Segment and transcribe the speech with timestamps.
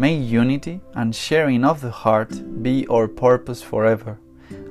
[0.00, 4.20] May unity and sharing of the heart be our purpose forever,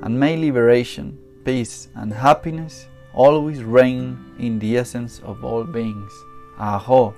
[0.00, 6.12] and may liberation, peace, and happiness always reign in the essence of all beings.
[6.58, 7.14] Aho!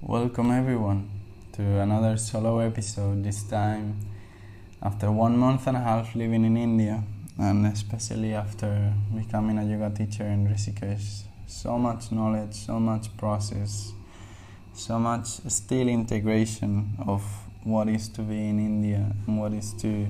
[0.00, 1.10] Welcome everyone
[1.56, 4.00] to another solo episode, this time
[4.82, 7.04] after one month and a half living in India,
[7.38, 13.92] and especially after becoming a yoga teacher in Rishikesh so much knowledge, so much process,
[14.74, 17.22] so much still integration of
[17.62, 20.08] what is to be in India and what is to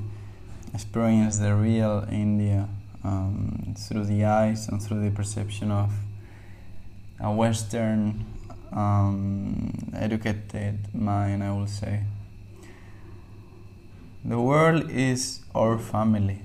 [0.74, 2.68] experience the real India
[3.04, 5.92] um, through the eyes and through the perception of
[7.20, 8.26] a Western
[8.72, 12.02] um, educated mind, I will say.
[14.24, 16.42] The world is our family,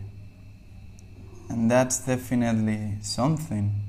[1.49, 3.80] and that's definitely something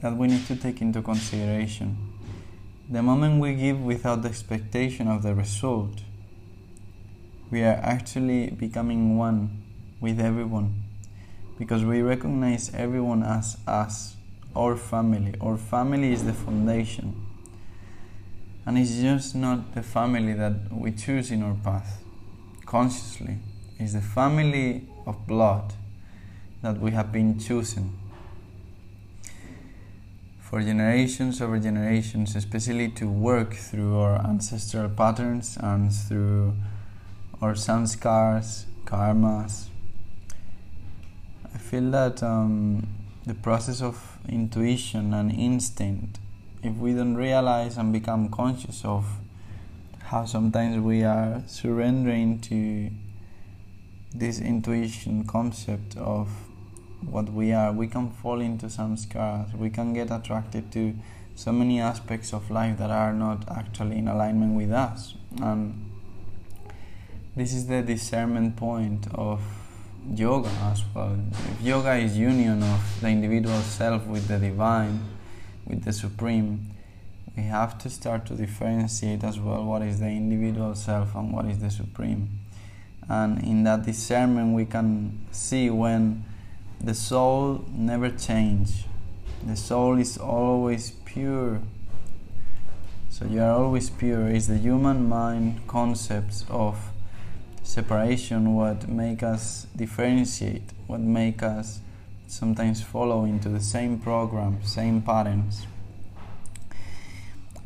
[0.00, 1.96] that we need to take into consideration.
[2.88, 6.02] The moment we give without the expectation of the result,
[7.50, 9.62] we are actually becoming one
[10.00, 10.82] with everyone
[11.58, 14.16] because we recognize everyone as us,
[14.54, 15.34] our family.
[15.40, 17.26] Our family is the foundation.
[18.64, 22.02] And it's just not the family that we choose in our path
[22.68, 23.38] consciously,
[23.78, 25.72] it's the family of blood
[26.60, 27.97] that we have been chosen
[30.48, 36.54] for generations over generations, especially to work through our ancestral patterns and through
[37.42, 39.66] our sanskars, karmas.
[41.54, 42.88] I feel that um,
[43.26, 46.18] the process of intuition and instinct,
[46.62, 49.04] if we don't realize and become conscious of
[50.04, 52.90] how sometimes we are surrendering to
[54.14, 56.47] this intuition concept of
[57.06, 59.54] what we are, we can fall into samskars.
[59.56, 60.94] We can get attracted to
[61.34, 65.14] so many aspects of life that are not actually in alignment with us.
[65.40, 65.90] And
[67.36, 69.40] this is the discernment point of
[70.14, 71.16] yoga as well.
[71.52, 75.00] If yoga is union of the individual self with the divine,
[75.66, 76.70] with the supreme,
[77.36, 81.44] we have to start to differentiate as well what is the individual self and what
[81.44, 82.28] is the supreme.
[83.08, 86.24] And in that discernment, we can see when
[86.80, 88.84] the soul never changes.
[89.44, 91.60] the soul is always pure.
[93.08, 94.28] So you are always pure.
[94.28, 96.76] It's the human mind concepts of
[97.62, 101.80] separation what make us differentiate what make us
[102.26, 105.66] sometimes follow into the same program same patterns.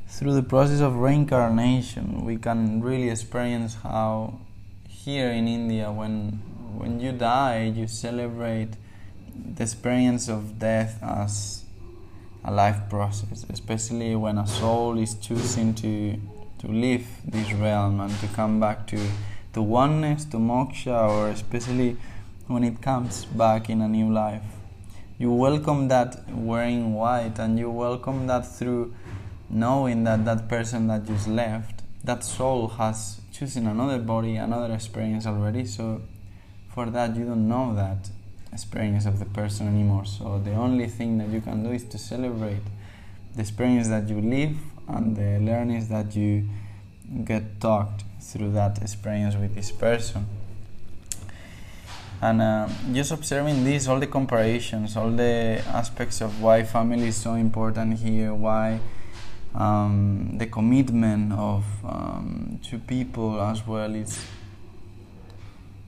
[0.08, 4.40] Through the process of reincarnation, we can really experience how
[4.88, 6.40] here in India, when
[6.76, 8.70] when you die, you celebrate
[9.34, 11.64] the experience of death as
[12.44, 16.18] a life process, especially when a soul is choosing to
[16.58, 18.98] to leave this realm and to come back to
[19.52, 21.96] to oneness, to moksha, or especially
[22.46, 24.42] when it comes back in a new life.
[25.18, 28.94] You welcome that wearing white, and you welcome that through
[29.50, 35.26] knowing that that person that just left, that soul has chosen another body, another experience
[35.26, 35.64] already.
[35.64, 36.02] So
[36.74, 38.10] for that, you don't know that
[38.52, 40.04] experience of the person anymore.
[40.04, 42.62] So the only thing that you can do is to celebrate
[43.34, 44.56] the experience that you live
[44.88, 46.48] and the learnings that you
[47.24, 50.26] get taught through that experience with this person.
[52.20, 57.16] And uh, just observing this, all the comparisons, all the aspects of why family is
[57.16, 58.78] so important here, why
[59.54, 64.24] um, the commitment of um, two people as well is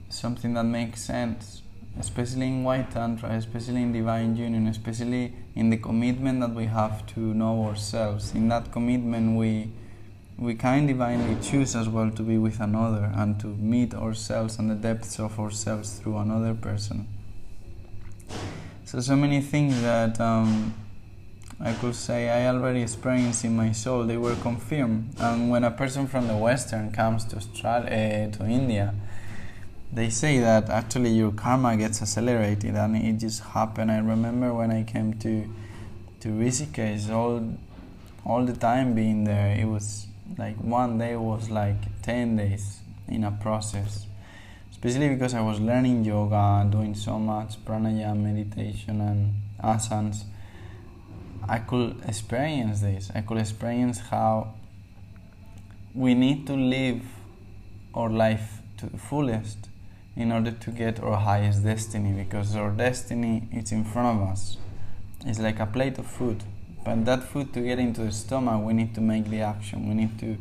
[0.09, 1.54] something that makes sense,
[1.99, 7.05] especially in White Tantra, especially in Divine Union, especially in the commitment that we have
[7.07, 8.33] to know ourselves.
[8.33, 9.71] In that commitment, we
[10.37, 14.69] we can divinely choose as well to be with another and to meet ourselves and
[14.69, 17.07] the depths of ourselves through another person.
[18.83, 20.73] So, so many things that um,
[21.59, 25.15] I could say I already experienced in my soul, they were confirmed.
[25.19, 28.93] And when a person from the Western comes to Australia, uh, to India,
[29.95, 33.91] they say that actually your karma gets accelerated, and it just happened.
[33.91, 35.49] I remember when I came to
[36.19, 37.57] to Rishikesh, all
[38.25, 40.07] all the time being there, it was
[40.37, 44.05] like one day was like ten days in a process.
[44.71, 49.33] Especially because I was learning yoga, doing so much pranayama meditation and
[49.63, 50.25] asanas
[51.47, 53.11] I could experience this.
[53.13, 54.55] I could experience how
[55.93, 57.01] we need to live
[57.93, 59.69] our life to the fullest
[60.15, 64.57] in order to get our highest destiny because our destiny is in front of us.
[65.25, 66.43] It's like a plate of food.
[66.83, 69.89] But that food to get into the stomach, we need to make the action.
[69.89, 70.37] We need to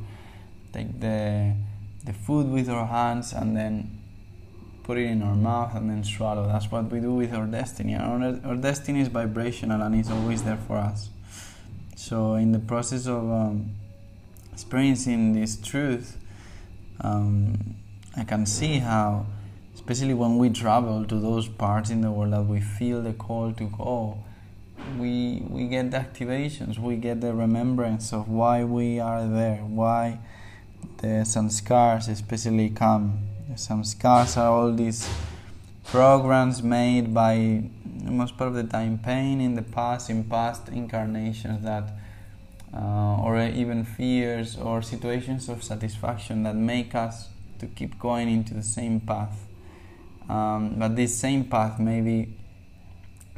[0.72, 1.54] take the
[2.04, 3.98] the food with our hands and then
[4.82, 6.46] put it in our mouth and then swallow.
[6.46, 7.96] That's what we do with our destiny.
[7.96, 11.08] Our, our destiny is vibrational and it's always there for us.
[11.96, 13.74] So, in the process of um,
[14.52, 16.18] experiencing this truth,
[17.00, 17.76] um,
[18.16, 19.26] I can see how,
[19.84, 23.52] especially when we travel to those parts in the world that we feel the call
[23.52, 24.16] to go,
[24.98, 30.18] we we get the activations, we get the remembrance of why we are there, why
[30.98, 33.18] the sanskars especially come.
[33.56, 35.06] Samskars are all these
[35.84, 37.64] programs made by
[38.04, 41.92] most part of the time pain in the past in past incarnations that
[42.74, 47.28] uh, or even fears or situations of satisfaction that make us
[47.58, 49.43] to keep going into the same path
[50.28, 52.34] um, but this same path maybe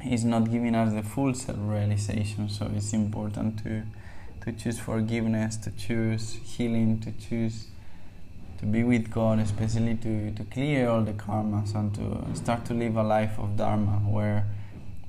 [0.04, 3.82] is not giving us the full self-realization so it's important to
[4.42, 7.68] to choose forgiveness to choose healing to choose
[8.58, 12.74] to be with God, especially to, to clear all the karmas and to start to
[12.74, 14.46] live a life of Dharma where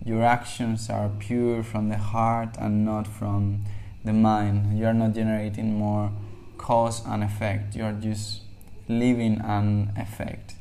[0.06, 3.64] your actions are pure from the heart and not from
[4.04, 4.78] the mind.
[4.78, 6.12] You are not generating more
[6.58, 8.42] cause and effect, you are just
[8.88, 10.56] living an effect.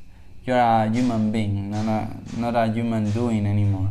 [0.46, 3.88] You are a human being, not a, not a human doing anymore.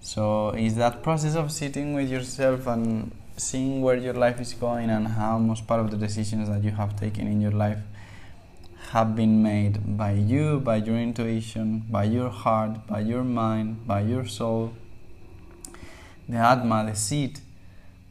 [0.00, 4.90] So, it's that process of sitting with yourself and seeing where your life is going
[4.90, 7.80] and how most part of the decisions that you have taken in your life
[8.90, 14.02] have been made by you, by your intuition, by your heart, by your mind, by
[14.02, 14.72] your soul.
[16.28, 17.40] The Atma, the seat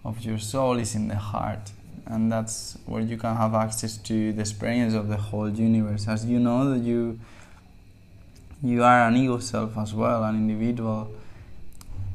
[0.03, 1.71] of your soul, is in the heart,
[2.05, 6.05] and that's where you can have access to the experience of the whole universe.
[6.09, 7.17] As you know that you
[8.65, 11.13] you are an ego self as well, an individual.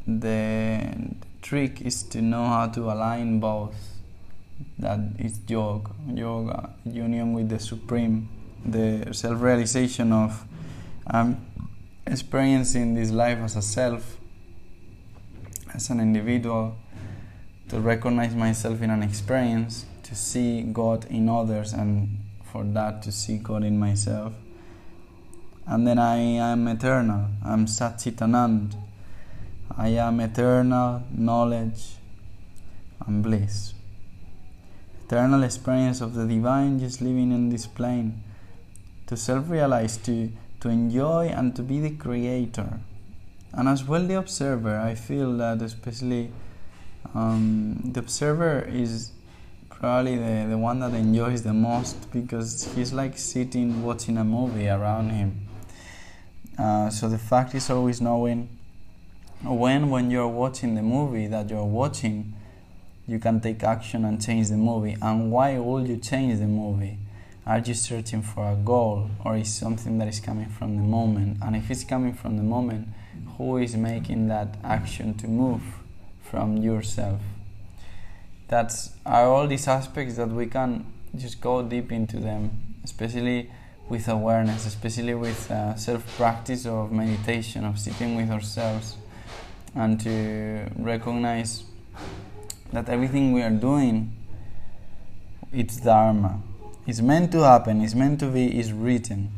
[0.07, 3.77] The trick is to know how to align both.
[4.79, 8.29] That is yoga, yoga, union with the supreme
[8.65, 10.45] the self realization of
[11.07, 11.47] I'm
[12.07, 14.17] experiencing this life as a self,
[15.75, 16.77] as an individual,
[17.69, 23.13] to recognize myself in an experience, to see God in others, and for that to
[23.13, 24.33] see God in myself.
[25.67, 28.75] And then I am eternal, I'm Satchitanand.
[29.77, 31.95] I am eternal knowledge
[33.07, 33.73] and bliss.
[35.07, 38.23] Eternal experience of the divine just living in this plane
[39.07, 42.81] to self realize, to, to enjoy, and to be the creator.
[43.53, 44.79] And as well, the observer.
[44.79, 46.31] I feel that, especially,
[47.15, 49.11] um, the observer is
[49.69, 54.69] probably the, the one that enjoys the most because he's like sitting watching a movie
[54.69, 55.49] around him.
[56.61, 58.47] Uh, so the fact is always knowing
[59.43, 62.35] when when you're watching the movie that you're watching,
[63.07, 64.95] you can take action and change the movie.
[65.01, 66.99] And why would you change the movie?
[67.47, 71.39] Are you searching for a goal or is something that is coming from the moment?
[71.43, 72.89] And if it's coming from the moment,
[73.39, 75.63] who is making that action to move
[76.23, 77.23] from yourself?
[78.49, 80.85] That's are all these aspects that we can
[81.17, 82.51] just go deep into them,
[82.85, 83.51] especially
[83.91, 88.97] with awareness, especially with uh, self practice of meditation, of sitting with ourselves,
[89.75, 91.65] and to recognize
[92.73, 94.13] that everything we are doing
[95.53, 96.41] it's dharma.
[96.87, 99.33] It's meant to happen it's meant to be is written.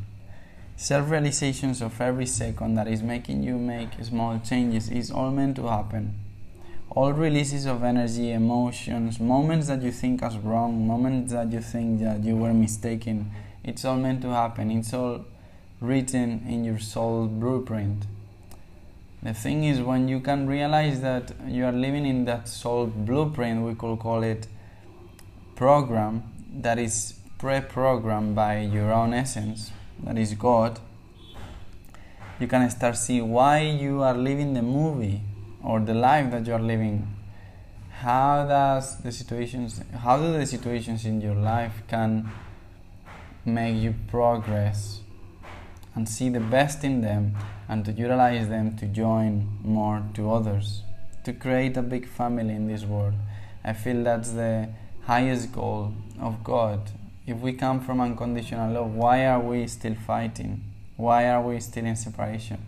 [0.77, 5.69] Self-realizations of every second that is making you make small changes is all meant to
[5.69, 6.15] happen.
[6.91, 12.01] All releases of energy emotions moments that you think as wrong moments that you think
[12.01, 13.31] that you were mistaken
[13.65, 15.25] it's all meant to happen it's all
[15.81, 18.05] written in your soul blueprint
[19.23, 23.63] the thing is, when you can realize that you are living in that soul blueprint,
[23.63, 24.49] we could call it
[25.55, 29.71] program, that is pre programmed by your own essence,
[30.03, 30.81] that is God,
[32.41, 35.21] you can start see why you are living the movie
[35.63, 37.07] or the life that you are living.
[38.01, 42.29] How does the situations how do the situations in your life can
[43.45, 45.01] make you progress
[45.95, 47.35] and see the best in them
[47.69, 50.83] and to utilize them to join more to others,
[51.25, 53.15] to create a big family in this world.
[53.65, 54.69] I feel that's the
[55.05, 56.91] highest goal of God.
[57.27, 60.65] If we come from unconditional love, why are we still fighting?
[60.97, 62.67] Why are we still in separation?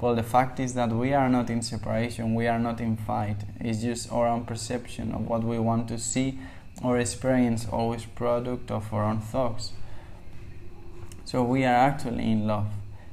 [0.00, 3.36] Well, the fact is that we are not in separation, we are not in fight.
[3.60, 6.40] It's just our own perception of what we want to see
[6.82, 9.72] or experience, always product of our own thoughts.
[11.32, 12.66] So we are actually in love.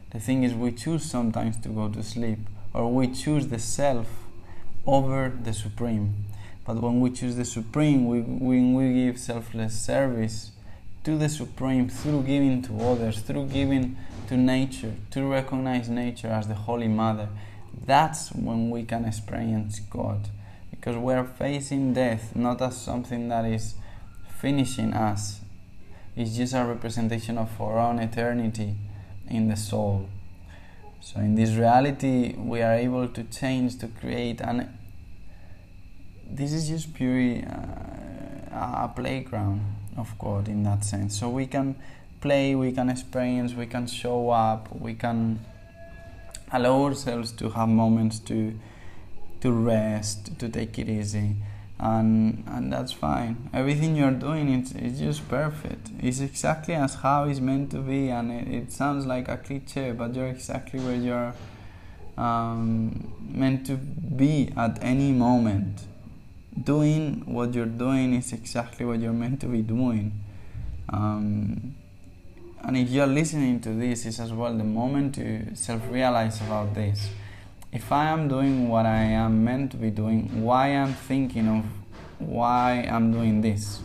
[0.09, 2.39] The thing is, we choose sometimes to go to sleep,
[2.73, 4.07] or we choose the self
[4.85, 6.25] over the supreme.
[6.65, 10.51] But when we choose the supreme, we, when we give selfless service
[11.05, 13.95] to the supreme through giving to others, through giving
[14.27, 17.29] to nature, to recognize nature as the Holy Mother,
[17.85, 20.27] that's when we can experience God.
[20.71, 23.75] Because we're facing death not as something that is
[24.41, 25.39] finishing us,
[26.19, 28.75] is just a representation of our own eternity
[29.29, 30.09] in the soul.
[30.99, 34.67] So, in this reality, we are able to change, to create, and
[36.29, 39.61] this is just purely uh, a playground
[39.95, 41.17] of God in that sense.
[41.17, 41.75] So, we can
[42.19, 45.39] play, we can experience, we can show up, we can
[46.51, 48.59] allow ourselves to have moments to
[49.39, 51.37] to rest, to take it easy
[51.79, 53.49] and and that's fine.
[53.53, 55.91] Everything you're doing it's it's just perfect.
[56.01, 59.91] It's exactly as how it's meant to be, and it, it sounds like a cliche,
[59.91, 61.33] but you're exactly where you're
[62.17, 65.85] um, meant to be at any moment.
[66.61, 70.11] Doing what you're doing is exactly what you're meant to be doing.
[70.89, 71.75] Um,
[72.61, 77.09] and if you're listening to this, it's as well the moment to self-realize about this
[77.71, 81.65] if I am doing what I am meant to be doing, why I'm thinking of
[82.17, 83.81] why I'm doing this?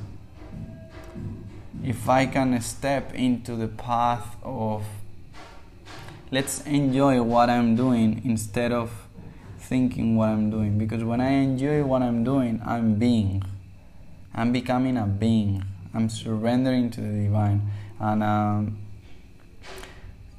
[1.85, 4.85] If I can step into the path of
[6.31, 8.91] let's enjoy what I'm doing instead of
[9.59, 10.79] thinking what I'm doing.
[10.79, 13.43] Because when I enjoy what I'm doing, I'm being.
[14.35, 15.63] I'm becoming a being.
[15.93, 17.71] I'm surrendering to the divine.
[18.01, 18.79] And um,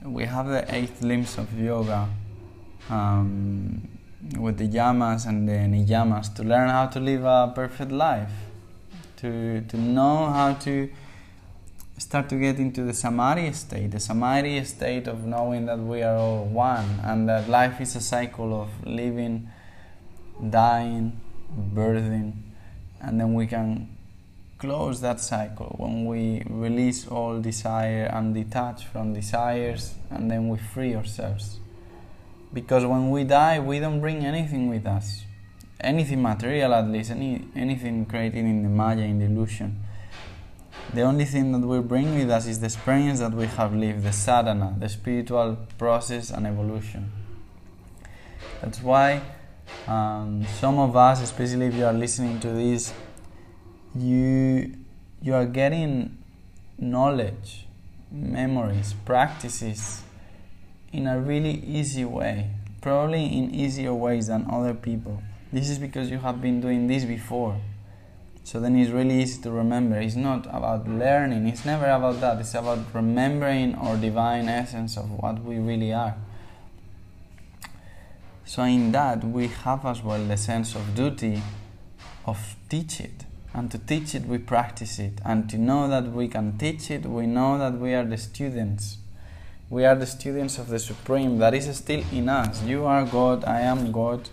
[0.03, 2.09] we have the eight limbs of yoga
[2.89, 3.87] um,
[4.39, 8.31] with the yamas and the niyamas to learn how to live a perfect life,
[9.17, 10.89] to, to know how to
[11.97, 16.17] start to get into the samadhi state, the samadhi state of knowing that we are
[16.17, 19.49] all one and that life is a cycle of living,
[20.49, 21.19] dying,
[21.73, 22.33] birthing,
[23.01, 23.89] and then we can
[24.57, 30.57] close that cycle when we release all desire and detach from desires and then we
[30.57, 31.59] free ourselves
[32.55, 35.25] because when we die we don't bring anything with us.
[35.81, 39.83] Anything material at least any anything created in the maya in the illusion.
[40.93, 44.03] The only thing that we bring with us is the experience that we have lived
[44.03, 47.11] the sadhana the spiritual process and evolution.
[48.61, 49.21] That's why
[49.85, 52.93] um, some of us especially if you are listening to this
[53.93, 54.75] you
[55.21, 56.17] you are getting
[56.79, 57.67] knowledge
[58.11, 60.04] memories practices
[60.95, 62.49] in a really easy way,
[62.81, 65.21] probably in easier ways than other people.
[65.51, 67.59] This is because you have been doing this before.
[68.43, 69.99] So then it's really easy to remember.
[69.99, 72.39] It's not about learning, it's never about that.
[72.39, 76.15] It's about remembering our divine essence of what we really are.
[78.47, 81.41] So, in that, we have as well the sense of duty
[82.27, 83.25] of teach it.
[83.55, 85.19] And to teach it, we practice it.
[85.25, 88.97] And to know that we can teach it, we know that we are the students.
[89.67, 92.61] We are the students of the Supreme that is still in us.
[92.61, 94.29] You are God, I am God.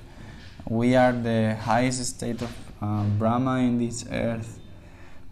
[0.68, 4.60] We are the highest state of uh, Brahma in this earth,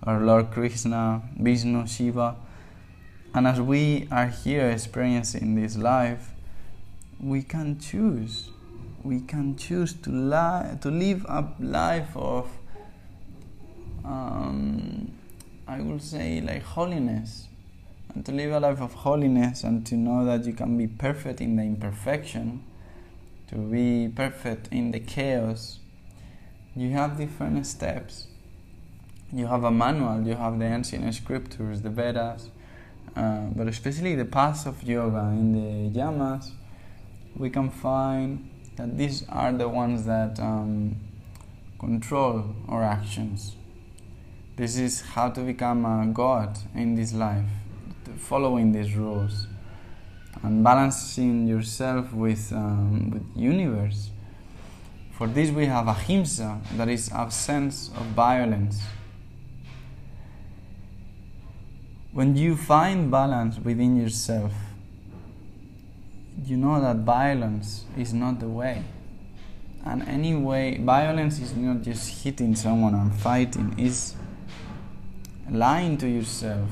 [0.03, 2.35] our Lord Krishna, Vishnu, Shiva.
[3.35, 6.31] And as we are here experiencing this life,
[7.21, 8.49] we can choose.
[9.03, 12.51] We can choose to, li- to live a life of,
[14.03, 15.13] um,
[15.69, 17.49] I would say, like holiness.
[18.15, 21.41] And to live a life of holiness and to know that you can be perfect
[21.41, 22.65] in the imperfection,
[23.49, 25.79] to be perfect in the chaos,
[26.75, 28.27] you have different steps.
[29.33, 32.49] You have a manual, you have the ancient scriptures, the Vedas,
[33.17, 36.51] uh, but especially the paths of yoga in the yamas,
[37.37, 40.97] we can find that these are the ones that um,
[41.79, 43.57] control our actions.
[44.57, 47.49] This is how to become a god in this life,
[48.29, 49.47] following these rules
[50.43, 54.11] and balancing yourself with um, with universe
[55.21, 58.81] for this, we have ahimsa, that is absence of violence.
[62.11, 64.51] When you find balance within yourself,
[66.47, 68.83] you know that violence is not the way.
[69.85, 74.15] And anyway, violence is not just hitting someone and fighting, is
[75.51, 76.71] lying to yourself,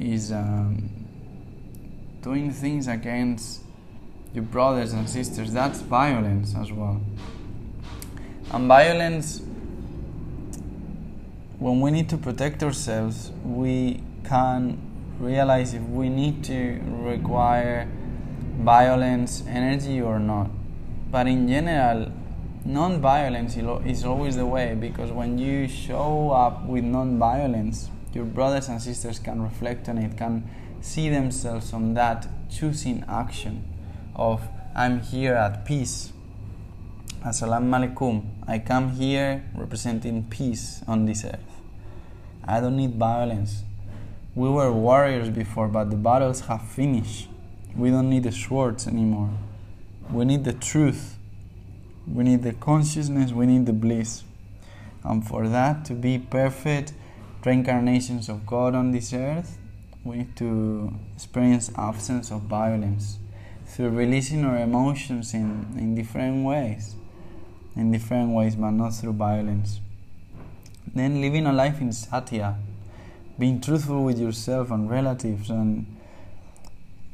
[0.00, 0.88] is um,
[2.22, 3.60] doing things against
[4.34, 5.52] your brothers and sisters.
[5.52, 7.00] That's violence as well.
[8.52, 9.42] And violence,
[11.58, 14.78] when we need to protect ourselves, we can
[15.18, 17.86] realize if we need to require
[18.58, 20.50] violence, energy, or not.
[21.10, 22.10] But in general,
[22.64, 28.24] non violence is always the way because when you show up with non violence, your
[28.24, 30.48] brothers and sisters can reflect on it, can
[30.80, 33.64] see themselves on that choosing action
[34.16, 36.12] of I'm here at peace
[37.22, 38.24] Assalamu alaikum.
[38.46, 41.60] I come here representing peace on this earth.
[42.42, 43.62] I don't need violence.
[44.34, 47.28] We were warriors before, but the battles have finished.
[47.76, 49.28] We don't need the swords anymore.
[50.10, 51.18] We need the truth.
[52.10, 53.32] We need the consciousness.
[53.32, 54.24] We need the bliss.
[55.04, 56.94] And for that to be perfect
[57.44, 59.58] reincarnations of God on this earth,
[60.04, 63.18] we need to experience absence of violence
[63.66, 66.96] through releasing our emotions in, in different ways
[67.76, 69.80] in different ways, but not through violence.
[70.94, 72.56] Then living a life in satya,
[73.38, 75.86] being truthful with yourself and relatives, and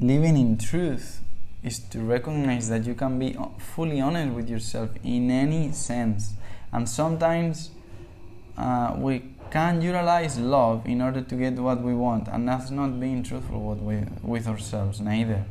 [0.00, 1.20] living in truth
[1.62, 6.32] is to recognize that you can be fully honest with yourself in any sense.
[6.72, 7.70] And sometimes
[8.56, 13.00] uh, we can utilize love in order to get what we want, and that's not
[13.00, 15.44] being truthful with, with ourselves, neither.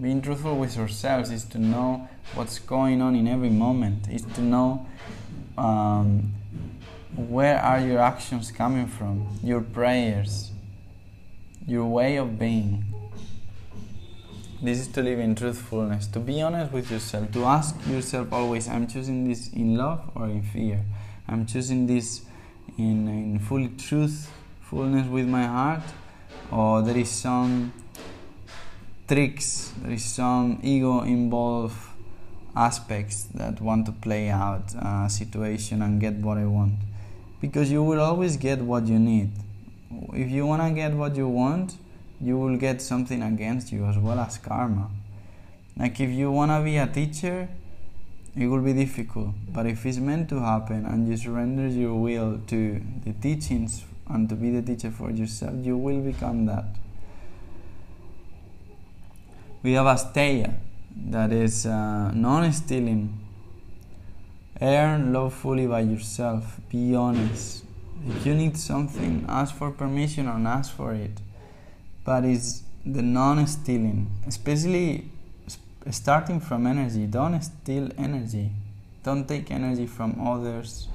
[0.00, 4.42] Being truthful with ourselves is to know what's going on in every moment, is to
[4.42, 4.86] know
[5.56, 6.34] um,
[7.16, 10.50] where are your actions coming from, your prayers,
[11.66, 12.84] your way of being.
[14.62, 18.68] This is to live in truthfulness, to be honest with yourself, to ask yourself always,
[18.68, 20.84] I'm choosing this in love or in fear?
[21.28, 22.25] I'm choosing this
[22.78, 25.82] in, in full truthfulness with my heart,
[26.50, 27.72] or there is some
[29.08, 31.76] tricks, there is some ego involved
[32.54, 36.74] aspects that want to play out a situation and get what I want.
[37.40, 39.30] Because you will always get what you need.
[40.14, 41.76] If you want to get what you want,
[42.20, 44.90] you will get something against you as well as karma.
[45.76, 47.48] Like if you want to be a teacher,
[48.36, 49.30] it will be difficult.
[49.52, 54.28] But if it's meant to happen and you surrender your will to the teachings and
[54.28, 56.66] to be the teacher for yourself, you will become that.
[59.62, 60.54] We have asteya
[61.08, 63.18] that is uh, non-stealing.
[64.60, 66.60] Earn lawfully by yourself.
[66.70, 67.64] Be honest.
[68.06, 71.20] If you need something ask for permission and ask for it.
[72.04, 75.10] But it's the non-stealing especially
[75.90, 78.50] starting from energy don't steal energy.
[79.02, 80.88] Don't take energy from others.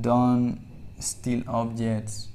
[0.00, 0.60] Don't
[1.00, 2.28] steal objects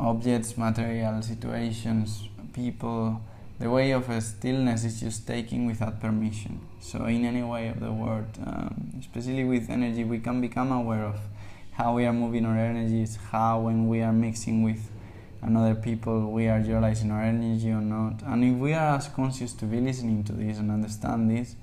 [0.00, 3.20] objects material situations people.
[3.58, 6.60] The way of a stillness is just taking without permission.
[6.80, 11.04] So, in any way of the word, um, especially with energy, we can become aware
[11.04, 11.20] of
[11.72, 14.90] how we are moving our energies, how when we are mixing with
[15.42, 18.22] another people we are utilizing our energy or not.
[18.22, 21.56] And if we are as conscious to be listening to this and understand this,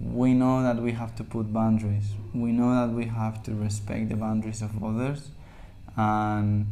[0.00, 2.14] we know that we have to put boundaries.
[2.34, 5.30] We know that we have to respect the boundaries of others
[5.96, 6.66] and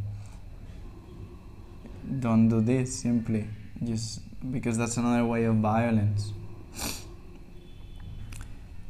[2.19, 3.47] don't do this simply
[3.83, 6.33] just because that's another way of violence.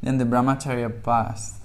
[0.02, 1.60] Then the brahmacharya path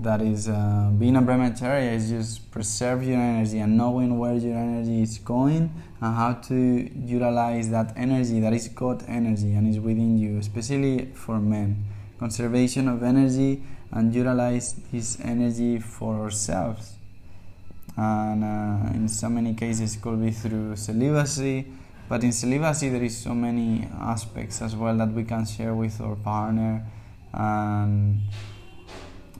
[0.00, 4.56] that is uh, being a brahmacharya is just preserve your energy and knowing where your
[4.56, 9.80] energy is going and how to utilize that energy that is God energy and is
[9.80, 11.84] within you, especially for men.
[12.20, 16.94] Conservation of energy and utilize this energy for ourselves.
[17.96, 21.66] And uh, in so many cases, it could be through celibacy,
[22.08, 26.00] but in celibacy, there is so many aspects as well that we can share with
[26.00, 26.86] our partner
[27.32, 28.20] and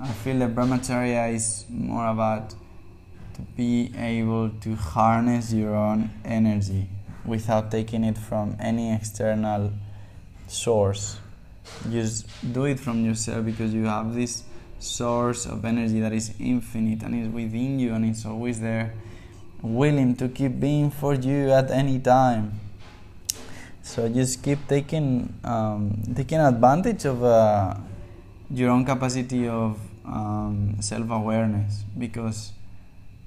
[0.01, 6.89] I feel that brahmacharya is more about to be able to harness your own energy
[7.25, 9.73] without taking it from any external
[10.47, 11.19] source.
[11.91, 14.45] Just do it from yourself because you have this
[14.79, 18.95] source of energy that is infinite and is within you and it's always there,
[19.63, 22.53] willing to keep being for you at any time.
[23.83, 27.75] So just keep taking um, taking advantage of uh,
[28.49, 32.53] your own capacity of um, self awareness because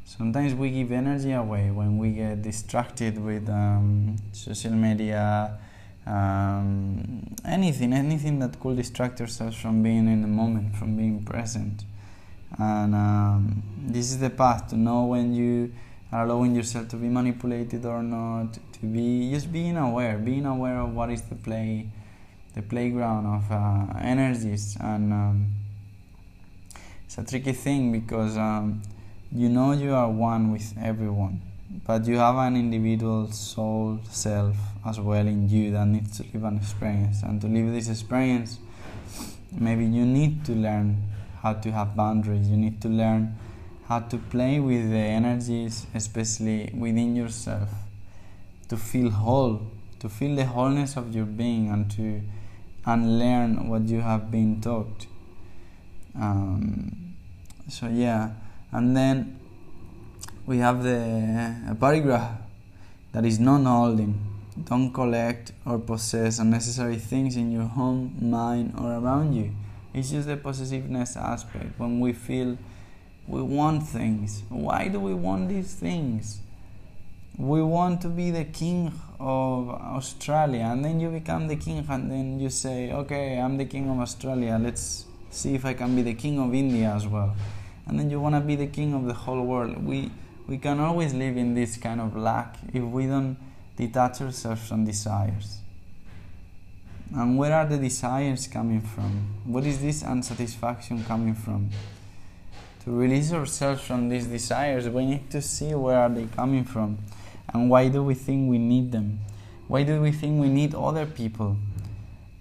[0.05, 5.57] sometimes we give energy away when we get distracted with um, social media,
[6.05, 11.83] um, anything, anything that could distract ourselves from being in the moment, from being present.
[12.57, 15.71] And um, this is the path to know when you
[16.11, 20.79] are allowing yourself to be manipulated or not, to be just being aware, being aware
[20.81, 21.87] of what is the play,
[22.53, 25.47] the playground of uh, energies and um,
[27.11, 28.81] it's a tricky thing because um,
[29.33, 31.41] you know you are one with everyone,
[31.85, 34.55] but you have an individual soul self
[34.87, 37.21] as well in you that needs to live an experience.
[37.21, 38.59] And to live this experience,
[39.51, 41.03] maybe you need to learn
[41.41, 42.47] how to have boundaries.
[42.47, 43.35] You need to learn
[43.89, 47.71] how to play with the energies, especially within yourself,
[48.69, 49.63] to feel whole,
[49.99, 52.21] to feel the wholeness of your being, and to
[52.85, 55.07] unlearn what you have been taught.
[56.19, 57.15] Um,
[57.69, 58.31] so yeah,
[58.71, 59.39] and then
[60.45, 60.99] we have the
[61.69, 62.37] aparigraha
[63.13, 64.27] that is non-holding.
[64.65, 69.51] Don't collect or possess unnecessary things in your home, mind, or around you.
[69.93, 71.79] It's just the possessiveness aspect.
[71.79, 72.57] When we feel
[73.27, 76.41] we want things, why do we want these things?
[77.37, 82.11] We want to be the king of Australia, and then you become the king, and
[82.11, 86.01] then you say, Okay, I'm the king of Australia, let's see if I can be
[86.01, 87.35] the king of India as well.
[87.87, 89.83] And then you want to be the king of the whole world.
[89.83, 90.11] We,
[90.47, 93.37] we can always live in this kind of lack if we don't
[93.75, 95.57] detach ourselves from desires.
[97.13, 99.41] And where are the desires coming from?
[99.45, 101.69] What is this unsatisfaction coming from?
[102.85, 106.99] To release ourselves from these desires, we need to see where are they coming from
[107.53, 109.19] and why do we think we need them?
[109.67, 111.57] Why do we think we need other people?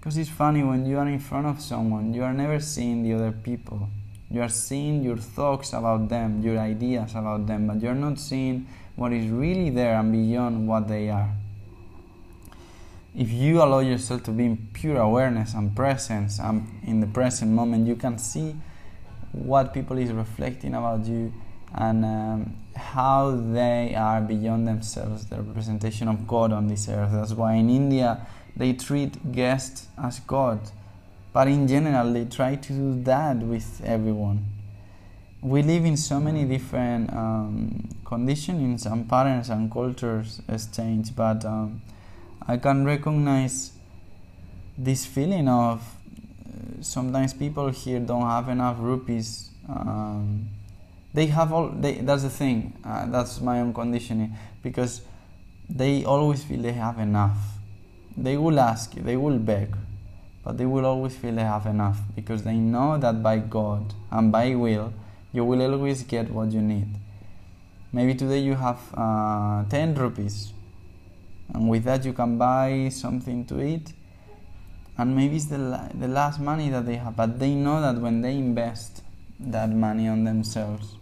[0.01, 3.13] Because it's funny when you are in front of someone, you are never seeing the
[3.13, 3.87] other people.
[4.31, 8.65] You are seeing your thoughts about them, your ideas about them, but you're not seeing
[8.95, 11.29] what is really there and beyond what they are.
[13.15, 17.51] If you allow yourself to be in pure awareness and presence and in the present
[17.51, 18.55] moment, you can see
[19.33, 21.31] what people is reflecting about you
[21.75, 27.11] and um, how they are beyond themselves, the representation of God on this earth.
[27.11, 30.59] That's why in India they treat guests as God.
[31.33, 34.45] But in general, they try to do that with everyone.
[35.41, 41.81] We live in so many different um, conditionings and patterns and cultures exchange, but um,
[42.47, 43.71] I can recognize
[44.77, 49.49] this feeling of uh, sometimes people here don't have enough rupees.
[49.67, 50.49] Um,
[51.13, 51.69] they have all.
[51.69, 52.73] They, that's the thing.
[52.85, 55.01] Uh, that's my own conditioning because
[55.69, 57.37] they always feel they have enough
[58.17, 59.75] they will ask you, they will beg,
[60.43, 64.31] but they will always feel they have enough because they know that by God and
[64.31, 64.93] by will,
[65.31, 66.87] you will always get what you need.
[67.93, 70.53] Maybe today you have uh, 10 rupees,
[71.53, 73.93] and with that you can buy something to eat,
[74.97, 77.99] and maybe it's the, la- the last money that they have, but they know that
[78.01, 79.03] when they invest
[79.39, 80.95] that money on themselves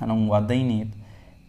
[0.00, 0.92] and on what they need,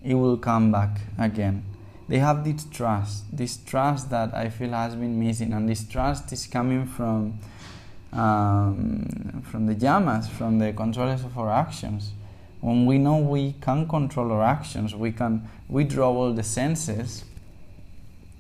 [0.04, 1.64] it will come back again
[2.08, 6.32] they have this trust, this trust that I feel has been missing, and this trust
[6.32, 7.40] is coming from
[8.14, 12.14] um, from the yamas, from the controllers of our actions.
[12.66, 17.24] when we know we can control our actions, we can withdraw all the senses,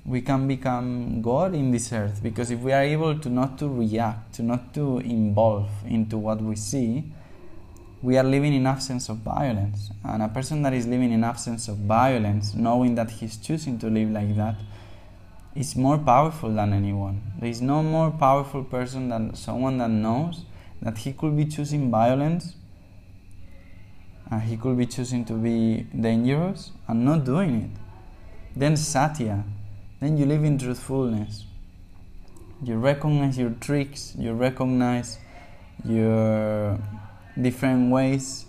[0.03, 2.21] we can become God in this earth.
[2.23, 6.41] Because if we are able to not to react, to not to involve into what
[6.41, 7.03] we see,
[8.01, 9.91] we are living in absence of violence.
[10.03, 13.87] And a person that is living in absence of violence, knowing that he's choosing to
[13.87, 14.55] live like that,
[15.55, 17.21] is more powerful than anyone.
[17.39, 20.43] There is no more powerful person than someone that knows
[20.81, 22.55] that he could be choosing violence
[24.29, 27.69] and he could be choosing to be dangerous and not doing it.
[28.55, 29.43] Then satya,
[29.99, 31.45] then you live in truthfulness.
[32.63, 35.19] You recognize your tricks, you recognize
[35.85, 36.79] your
[37.39, 38.45] different ways.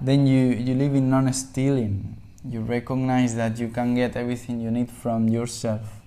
[0.00, 2.16] Then you, you live in non stealing.
[2.48, 6.00] You recognize that you can get everything you need from yourself.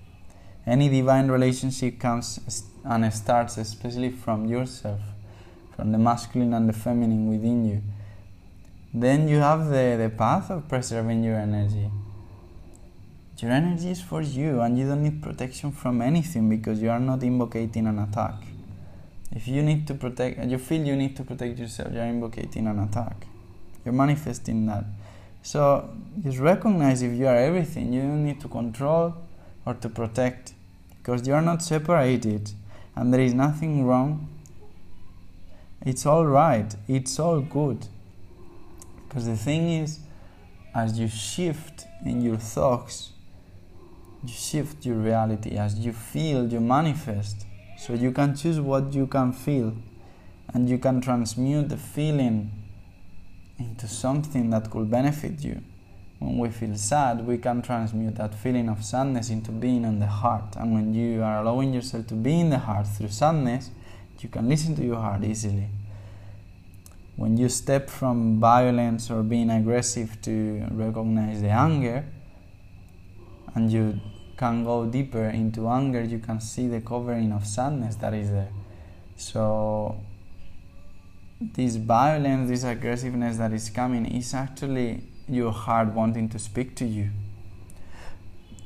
[0.66, 5.00] Any divine relationship comes and starts especially from yourself,
[5.76, 7.82] from the masculine and the feminine within you
[8.94, 11.90] then you have the, the path of preserving your energy.
[13.38, 17.00] Your energy is for you, and you don't need protection from anything because you are
[17.00, 18.34] not invoking an attack.
[19.34, 22.78] If you need to protect, you feel you need to protect yourself, you're invoking an
[22.80, 23.26] attack.
[23.84, 24.84] You're manifesting that.
[25.42, 25.90] So
[26.22, 27.92] just recognize if you are everything.
[27.92, 29.14] You don't need to control
[29.66, 30.52] or to protect
[30.98, 32.52] because you are not separated
[32.94, 34.28] and there is nothing wrong.
[35.84, 36.72] It's all right.
[36.86, 37.86] It's all good.
[39.08, 39.98] Because the thing is,
[40.74, 43.10] as you shift in your thoughts,
[44.22, 45.56] you shift your reality.
[45.56, 47.46] As you feel, you manifest.
[47.82, 49.74] So you can choose what you can feel,
[50.54, 52.52] and you can transmute the feeling
[53.58, 55.60] into something that could benefit you.
[56.20, 60.06] When we feel sad, we can transmute that feeling of sadness into being in the
[60.06, 60.54] heart.
[60.56, 63.70] And when you are allowing yourself to be in the heart through sadness,
[64.20, 65.68] you can listen to your heart easily
[67.16, 72.04] when you step from violence or being aggressive to recognize the anger
[73.54, 74.00] and you
[74.42, 78.52] can go deeper into anger you can see the covering of sadness that is there
[79.16, 79.44] so
[81.58, 84.88] this violence this aggressiveness that is coming is actually
[85.28, 87.08] your heart wanting to speak to you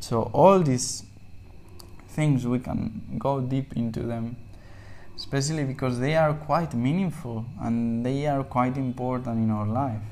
[0.00, 0.88] so all these
[2.16, 2.80] things we can
[3.18, 4.36] go deep into them
[5.16, 10.02] especially because they are quite meaningful and they are quite important in our life.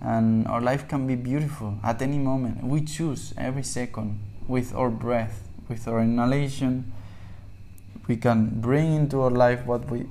[0.00, 2.62] And our life can be beautiful at any moment.
[2.62, 6.92] We choose every second with our breath, with our inhalation.
[8.06, 10.06] We can bring into our life what we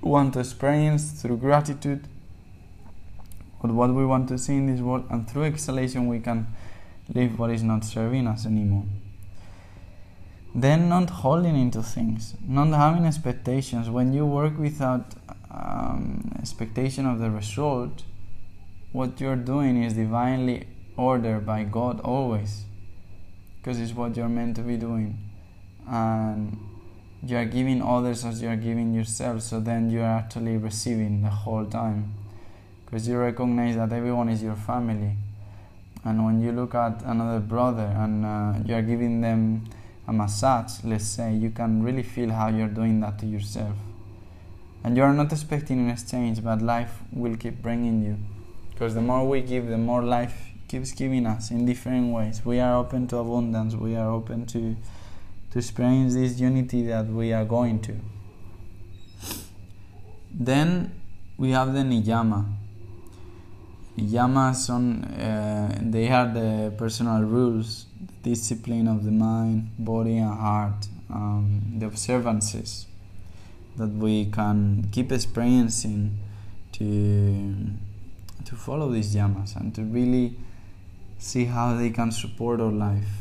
[0.00, 2.08] want to experience through gratitude,
[3.62, 6.46] or what we want to see in this world, and through exhalation, we can
[7.14, 8.84] leave what is not serving us anymore
[10.54, 13.88] then not holding into things, not having expectations.
[13.88, 15.14] When you work without
[15.50, 18.02] um, expectation of the result,
[18.92, 22.64] what you're doing is divinely ordered by God always,
[23.60, 25.18] because it's what you're meant to be doing,
[25.88, 26.58] and
[27.22, 29.42] you are giving others as you are giving yourself.
[29.42, 32.14] So then you are actually receiving the whole time,
[32.84, 35.16] because you recognize that everyone is your family,
[36.04, 39.64] and when you look at another brother and uh, you are giving them
[40.08, 43.76] a massage, let's say, you can really feel how you're doing that to yourself.
[44.82, 48.16] And you're not expecting an exchange, but life will keep bringing you.
[48.70, 52.42] Because the more we give, the more life keeps giving us in different ways.
[52.44, 54.76] We are open to abundance, we are open to,
[55.50, 57.96] to experience this unity that we are going to.
[60.32, 60.94] Then
[61.36, 62.44] we have the niyama.
[63.98, 67.86] Niyamas on, uh, they are the personal rules
[68.22, 72.86] the discipline of the mind, body, and heart, um, the observances
[73.76, 76.16] that we can keep experiencing
[76.72, 77.66] to
[78.44, 80.36] to follow these yamas and to really
[81.20, 83.12] see how they can support our life.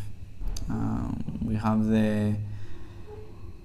[0.70, 2.36] Um, we have the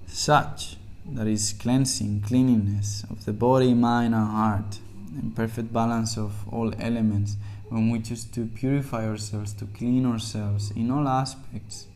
[0.07, 0.75] saucha
[1.13, 4.79] that is cleansing, cleanliness of the body, mind, and heart,
[5.17, 7.37] and perfect balance of all elements
[7.69, 11.87] when we choose to purify ourselves, to clean ourselves in all aspects,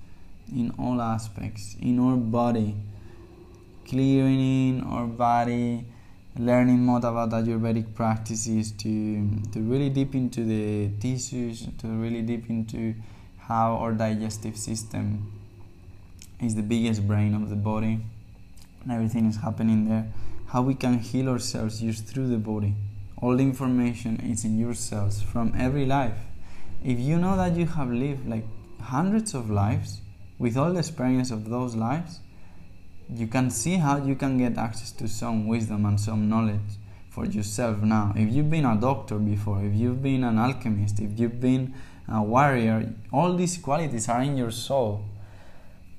[0.52, 2.76] in all aspects, in our body,
[3.86, 5.86] clearing our body,
[6.40, 12.50] learning more about Ayurvedic practices, to, to really deep into the tissues, to really deep
[12.50, 12.96] into
[13.38, 15.32] how our digestive system
[16.42, 18.00] is the biggest brain of the body,
[18.82, 20.08] and everything is happening there.
[20.48, 22.74] How we can heal ourselves just through the body
[23.22, 26.18] all the information is in your cells from every life.
[26.84, 28.46] If you know that you have lived like
[28.82, 30.02] hundreds of lives
[30.38, 32.22] with all the experience of those lives,
[33.14, 36.78] you can see how you can get access to some wisdom and some knowledge
[37.10, 38.14] for yourself now.
[38.16, 41.74] If you've been a doctor before, if you've been an alchemist, if you've been
[42.08, 45.06] a warrior, all these qualities are in your soul.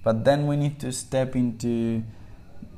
[0.05, 2.05] But then we need to step into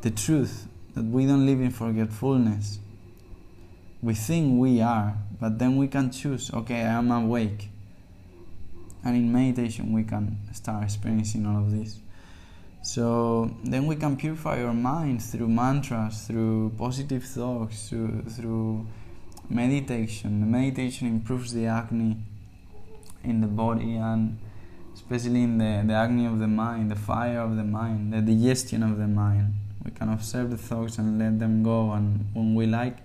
[0.00, 2.78] the truth that we don't live in forgetfulness.
[4.02, 7.68] We think we are, but then we can choose okay, I am awake.
[9.04, 11.98] And in meditation, we can start experiencing all of this.
[12.82, 18.86] So then we can purify our minds through mantras, through positive thoughts, through, through
[19.48, 20.40] meditation.
[20.40, 22.16] The meditation improves the agni
[23.22, 24.36] in the body and
[24.94, 28.82] especially in the, the agni of the mind, the fire of the mind, the digestion
[28.82, 29.54] of the mind.
[29.84, 32.98] We can observe the thoughts and let them go, and when we like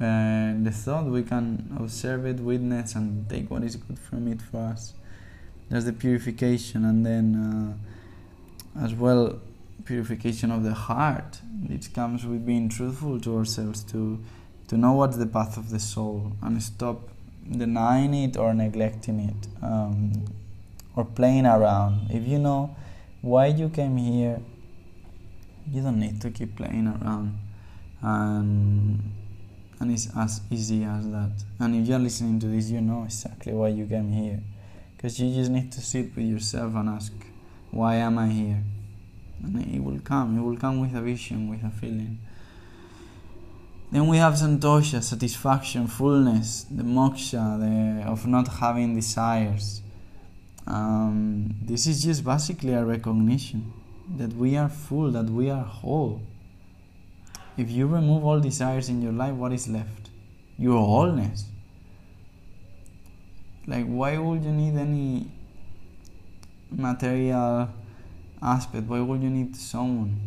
[0.00, 4.40] uh, the thought, we can observe it, witness, and take what is good from it
[4.40, 4.94] for us.
[5.68, 7.34] There's the purification, and then.
[7.36, 7.86] Uh,
[8.78, 9.40] as well
[9.84, 14.22] purification of the heart it comes with being truthful to ourselves to
[14.68, 17.08] to know what's the path of the soul and stop
[17.50, 20.24] denying it or neglecting it um,
[20.94, 22.08] or playing around.
[22.10, 22.76] If you know
[23.20, 24.40] why you came here
[25.70, 27.38] you don't need to keep playing around.
[28.00, 29.12] And
[29.80, 31.32] and it's as easy as that.
[31.58, 34.40] And if you're listening to this you know exactly why you came here.
[34.96, 37.12] Because you just need to sit with yourself and ask
[37.70, 38.62] why am I here?
[39.42, 42.18] And it will come, it will come with a vision, with a feeling.
[43.92, 49.82] Then we have santosha, satisfaction, fullness, the moksha, the, of not having desires.
[50.66, 53.72] Um, this is just basically a recognition
[54.16, 56.22] that we are full, that we are whole.
[57.56, 60.10] If you remove all desires in your life, what is left?
[60.56, 61.46] Your wholeness.
[63.66, 65.30] Like, why would you need any
[66.70, 67.68] material
[68.42, 70.18] aspect why would you need someone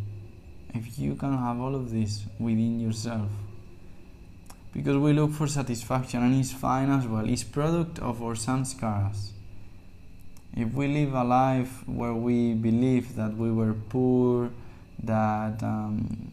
[0.74, 3.30] if you can have all of this within yourself.
[4.72, 7.28] Because we look for satisfaction and it's fine as well.
[7.28, 9.30] It's product of our sanskaras
[10.56, 14.50] if we live a life where we believe that we were poor
[15.02, 16.32] that um,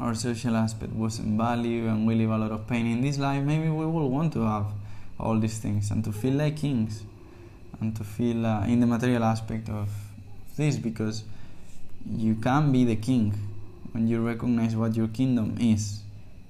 [0.00, 3.42] our social aspect wasn't valued and we live a lot of pain in this life
[3.42, 4.66] maybe we will want to have
[5.18, 7.04] all these things and to feel like kings
[7.80, 9.88] and to feel uh, in the material aspect of
[10.56, 11.24] this because
[12.08, 13.32] you can be the king
[13.92, 16.00] when you recognize what your kingdom is.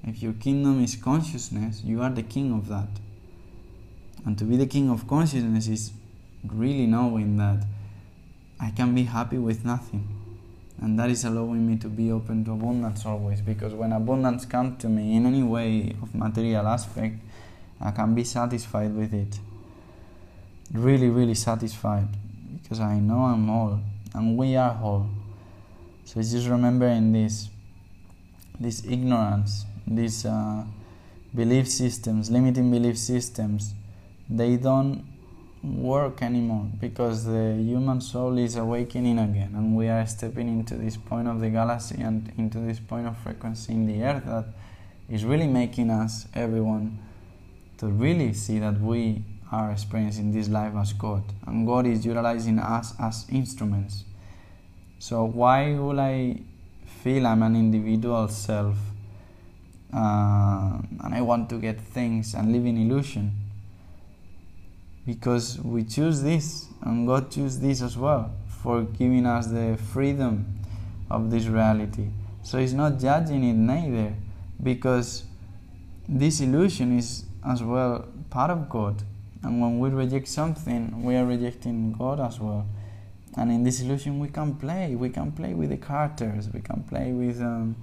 [0.06, 2.88] If your kingdom is consciousness, you are the king of that.
[4.26, 5.92] And to be the king of consciousness is
[6.44, 7.64] really knowing that
[8.60, 10.08] I can be happy with nothing.
[10.80, 13.40] And that is allowing me to be open to abundance always.
[13.40, 17.16] Because when abundance comes to me in any way of material aspect,
[17.80, 19.38] I can be satisfied with it
[20.72, 22.08] really, really satisfied
[22.62, 23.80] because I know I'm whole
[24.14, 25.06] and we are whole.
[26.04, 27.48] So it's just remembering this,
[28.58, 30.64] this ignorance, these uh,
[31.34, 33.74] belief systems, limiting belief systems,
[34.28, 35.04] they don't
[35.62, 40.96] work anymore because the human soul is awakening again and we are stepping into this
[40.96, 44.44] point of the galaxy and into this point of frequency in the earth that
[45.08, 46.98] is really making us, everyone,
[47.78, 52.58] to really see that we are experiencing this life as God, and God is utilizing
[52.58, 54.04] us as instruments.
[54.98, 56.40] So, why will I
[57.02, 58.76] feel I'm an individual self
[59.92, 63.32] uh, and I want to get things and live in illusion?
[65.06, 70.46] Because we choose this, and God choose this as well for giving us the freedom
[71.10, 72.08] of this reality.
[72.42, 74.14] So, He's not judging it neither,
[74.62, 75.24] because
[76.08, 79.02] this illusion is as well part of God
[79.44, 82.66] and when we reject something, we are rejecting God as well.
[83.36, 84.94] And in this illusion, we can play.
[84.94, 86.48] We can play with the characters.
[86.52, 87.76] We can play with um,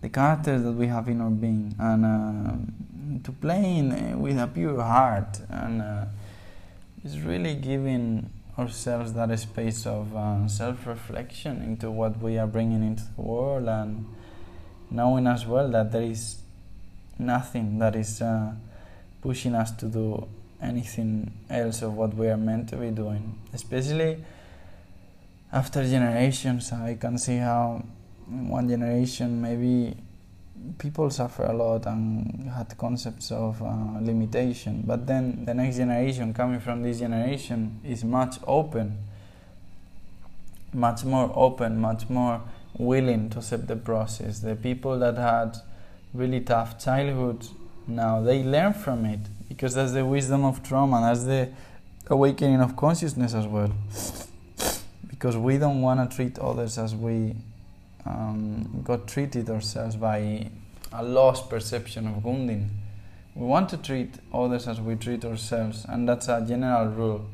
[0.00, 4.38] the characters that we have in our being, and uh, to play in, uh, with
[4.38, 6.04] a pure heart, and uh,
[7.04, 13.04] it's really giving ourselves that space of uh, self-reflection into what we are bringing into
[13.16, 14.06] the world, and
[14.90, 16.38] knowing as well that there is
[17.18, 18.52] nothing that is uh,
[19.26, 20.06] pushing us to do
[20.62, 23.36] anything else of what we are meant to be doing.
[23.52, 24.24] Especially
[25.52, 27.84] after generations, I can see how
[28.26, 29.96] one generation maybe
[30.78, 36.32] people suffer a lot and had concepts of uh, limitation, but then the next generation
[36.32, 38.96] coming from this generation is much open,
[40.72, 42.40] much more open, much more
[42.78, 44.38] willing to accept the process.
[44.38, 45.56] The people that had
[46.14, 47.50] really tough childhoods
[47.86, 51.50] now they learn from it because that's the wisdom of trauma, that's the
[52.08, 53.72] awakening of consciousness as well.
[55.08, 57.34] Because we don't want to treat others as we
[58.04, 60.50] um, got treated ourselves by
[60.92, 62.68] a lost perception of Gundin.
[63.34, 67.28] We want to treat others as we treat ourselves, and that's a general rule.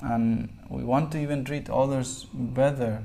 [0.00, 3.02] And we want to even treat others better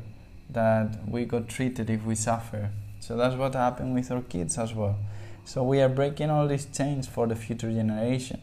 [0.49, 2.69] that we got treated if we suffer.
[2.99, 4.97] So that's what happened with our kids as well.
[5.45, 8.41] So we are breaking all these chains for the future generation.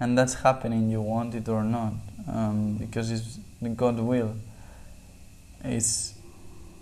[0.00, 1.94] And that's happening, you want it or not,
[2.28, 4.36] um, because it's the God will.
[5.64, 6.14] It's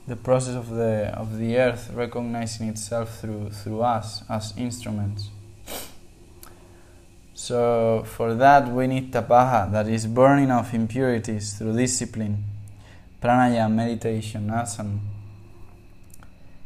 [0.06, 5.30] the process of the of the earth recognizing itself through through us as instruments.
[7.34, 12.44] So for that we need tapaha, that is burning of impurities through discipline,
[13.22, 14.98] pranayama, meditation, asana.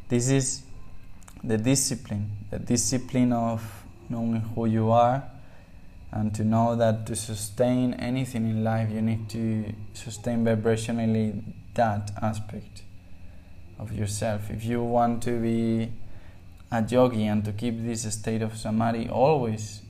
[0.08, 0.62] This is
[1.42, 5.22] the discipline, the discipline of knowing who you are,
[6.12, 11.42] and to know that to sustain anything in life, you need to sustain vibrationally
[11.74, 12.82] that aspect
[13.78, 14.50] of yourself.
[14.50, 15.92] If you want to be
[16.70, 19.82] a yogi and to keep this state of samadhi always,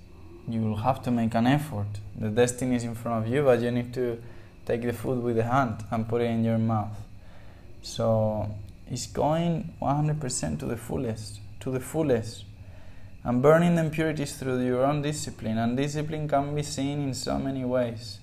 [0.49, 1.89] you will have to make an effort.
[2.19, 4.21] The destiny is in front of you, but you need to
[4.67, 6.97] take the food with the hand and put it in your mouth.
[7.83, 8.55] So
[8.91, 12.45] it's going 100% to the fullest, to the fullest.
[13.23, 15.59] And burning the impurities through your own discipline.
[15.59, 18.19] And discipline can be seen in so many ways.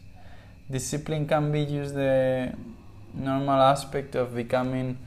[0.70, 2.54] Discipline can be used the
[3.14, 4.98] normal aspect of becoming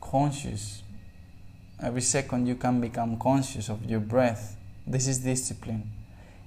[0.00, 0.82] conscious.
[1.80, 4.56] Every second you can become conscious of your breath.
[4.86, 5.92] This is discipline.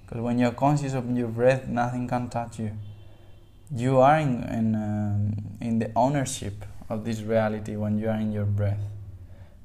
[0.05, 2.71] Because when you're conscious of your breath, nothing can touch you.
[3.73, 8.31] You are in, in, um, in the ownership of this reality when you are in
[8.31, 8.81] your breath.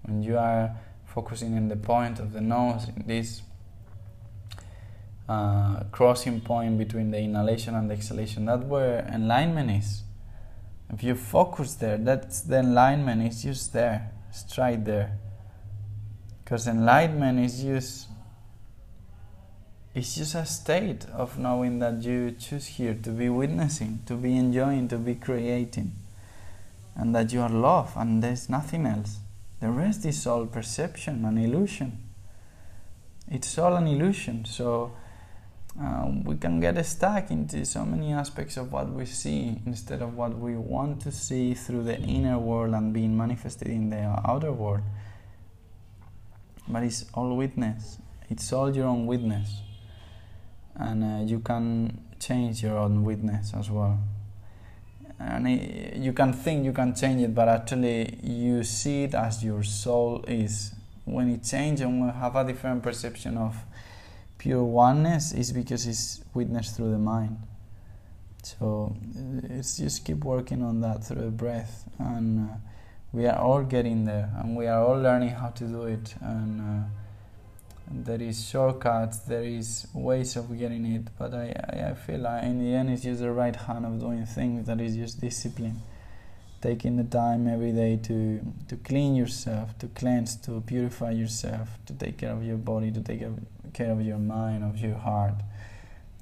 [0.03, 3.43] When you are focusing in the point of the nose, in this
[5.29, 10.03] uh, crossing point between the inhalation and the exhalation, that's where enlightenment is.
[10.93, 15.19] If you focus there, that's the enlightenment is just there, straight there.
[16.45, 18.09] Because enlightenment is just
[19.95, 24.37] it's just a state of knowing that you choose here to be witnessing, to be
[24.37, 25.93] enjoying, to be creating,
[26.97, 29.19] and that you are love, and there's nothing else.
[29.61, 31.99] The rest is all perception and illusion.
[33.31, 34.45] It's all an illusion.
[34.45, 34.93] So
[35.81, 40.17] um, we can get stuck into so many aspects of what we see instead of
[40.17, 44.53] what we want to see through the inner world and being manifested in the outer
[44.53, 44.83] world.
[46.69, 47.99] But it's all witness.
[48.29, 49.61] It's all your own witness
[50.77, 53.99] and uh, you can change your own witness as well
[55.19, 59.45] and it, you can think you can change it but actually you see it as
[59.45, 60.73] your soul is.
[61.05, 63.57] When it changes and we have a different perception of
[64.39, 67.39] pure oneness is because it's witnessed through the mind.
[68.43, 68.95] So
[69.51, 71.89] it's just keep working on that through the breath.
[71.99, 72.55] And uh,
[73.13, 76.15] we are all getting there and we are all learning how to do it.
[76.21, 76.89] And uh,
[77.91, 82.43] there is shortcuts, there is ways of getting it, but I, I, I feel like
[82.45, 85.83] in the end it's just the right hand of doing things that is just discipline.
[86.63, 91.93] Taking the time every day to, to clean yourself, to cleanse, to purify yourself, to
[91.93, 93.23] take care of your body, to take
[93.75, 95.35] care of your mind, of your heart.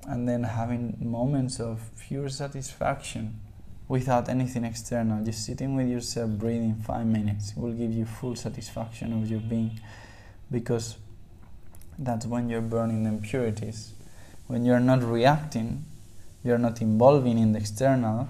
[0.04, 3.38] And then having moments of pure satisfaction
[3.86, 5.24] without anything external.
[5.24, 9.78] Just sitting with yourself, breathing five minutes will give you full satisfaction of your being
[10.50, 10.96] because
[11.98, 13.92] that's when you're burning impurities.
[14.46, 15.84] When you're not reacting,
[16.44, 18.28] you're not involving in the external,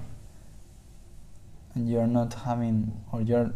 [1.74, 3.52] and you're not having, or you're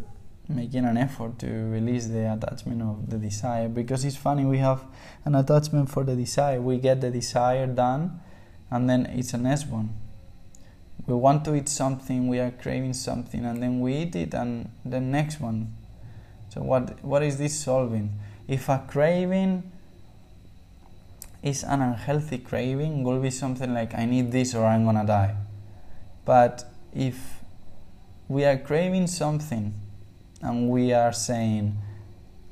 [0.48, 3.68] making an effort to release the attachment of the desire.
[3.68, 4.84] Because it's funny, we have
[5.24, 6.60] an attachment for the desire.
[6.60, 8.20] We get the desire done,
[8.70, 9.94] and then it's a next one.
[11.06, 14.70] We want to eat something, we are craving something, and then we eat it, and
[14.84, 15.74] the next one.
[16.48, 18.18] So, what, what is this solving?
[18.48, 19.70] If a craving
[21.46, 25.36] is an unhealthy craving will be something like I need this or I'm gonna die.
[26.24, 27.16] But if
[28.26, 29.72] we are craving something
[30.42, 31.78] and we are saying,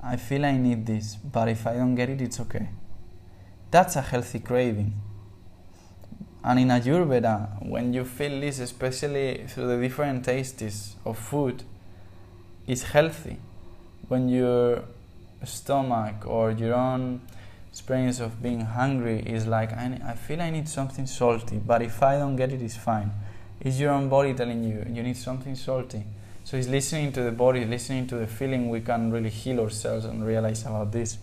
[0.01, 2.69] I feel I need this, but if I don't get it, it's okay.
[3.73, 4.95] That's a healthy craving.
[6.45, 11.65] And in Ayurveda, when you feel this, especially through the different tastes of food,
[12.65, 13.39] it's healthy.
[14.07, 14.85] When your
[15.43, 17.23] stomach or your own
[17.75, 22.05] experience of being hungry is like I, I feel I need something salty, but if
[22.05, 23.11] I don't get it, it's fine.
[23.61, 26.05] It's your own body telling you you need something salty.
[26.45, 28.71] So it's listening to the body, listening to the feeling.
[28.71, 31.19] We can really heal ourselves and realize about this.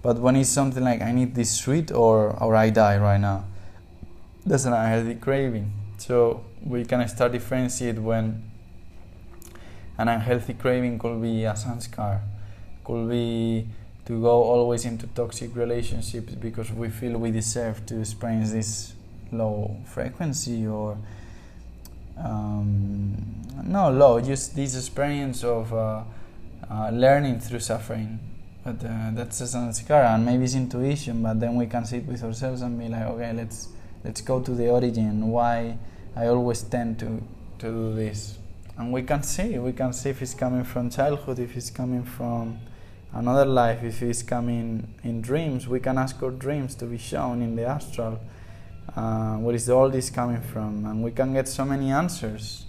[0.00, 3.44] But when it's something like I need this sweet or or I die right now,
[4.44, 5.72] that's an unhealthy craving.
[5.98, 8.44] So we can start differentiate when
[9.98, 12.20] an unhealthy craving could be a sanskar,
[12.84, 13.66] could be
[14.06, 18.94] to go always into toxic relationships because we feel we deserve to experience this
[19.32, 20.96] low frequency or
[22.16, 23.16] um,
[23.64, 26.02] no low just this experience of uh,
[26.70, 28.18] uh, learning through suffering.
[28.64, 32.24] But uh, that's a sanskara and maybe it's intuition but then we can sit with
[32.24, 33.68] ourselves and be like okay let's
[34.02, 35.78] let's go to the origin why
[36.16, 37.22] i always tend to
[37.58, 38.38] to do this.
[38.76, 42.02] And we can see we can see if it's coming from childhood if it's coming
[42.04, 42.58] from
[43.12, 47.42] another life if it's coming in dreams we can ask our dreams to be shown
[47.42, 48.18] in the astral
[48.94, 50.86] uh, where is all this coming from?
[50.86, 52.64] And we can get so many answers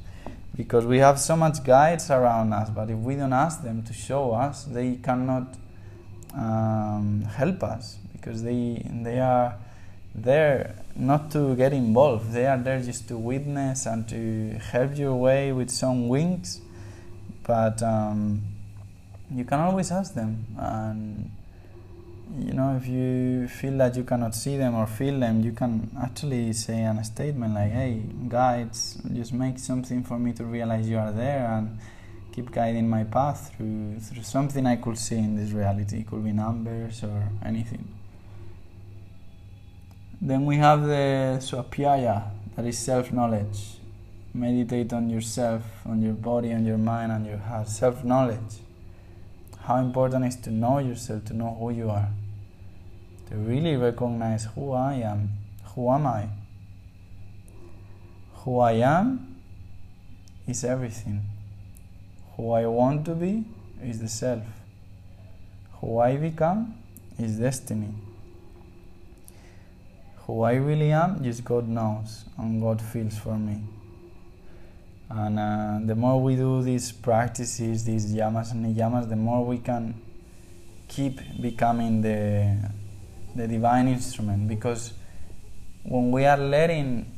[0.55, 3.93] because we have so much guides around us but if we don't ask them to
[3.93, 5.55] show us they cannot
[6.33, 9.55] um, help us because they they are
[10.13, 12.31] there not to get involved.
[12.31, 16.59] They are there just to witness and to help your way with some wings.
[17.43, 18.41] But um,
[19.33, 20.45] you can always ask them.
[20.57, 21.31] And
[22.35, 25.89] you know if you feel that you cannot see them or feel them you can
[26.01, 30.97] actually say a statement like hey guides just make something for me to realize you
[30.97, 31.79] are there and
[32.33, 35.99] keep guiding my path through through something i could see in this reality.
[35.99, 37.87] It could be numbers or anything.
[40.21, 43.77] Then we have the svadhyaya that is self-knowledge.
[44.33, 47.69] Meditate on yourself on your body on your mind and your heart.
[47.69, 48.66] Self-knowledge
[49.67, 52.07] how important is to know yourself, to know who you are,
[53.29, 55.29] to really recognize who I am,
[55.75, 56.29] who am I.
[58.33, 59.35] Who I am
[60.47, 61.21] is everything.
[62.37, 63.43] Who I want to be
[63.83, 64.43] is the self.
[65.81, 66.75] Who I become
[67.19, 67.93] is destiny.
[70.27, 73.63] Who I really am, just God knows, and God feels for me.
[75.09, 79.59] And uh, the more we do these practices, these yamas and niyamas, the more we
[79.59, 79.95] can
[80.87, 82.57] keep becoming the,
[83.35, 84.47] the divine instrument.
[84.47, 84.93] Because
[85.83, 87.13] when we are letting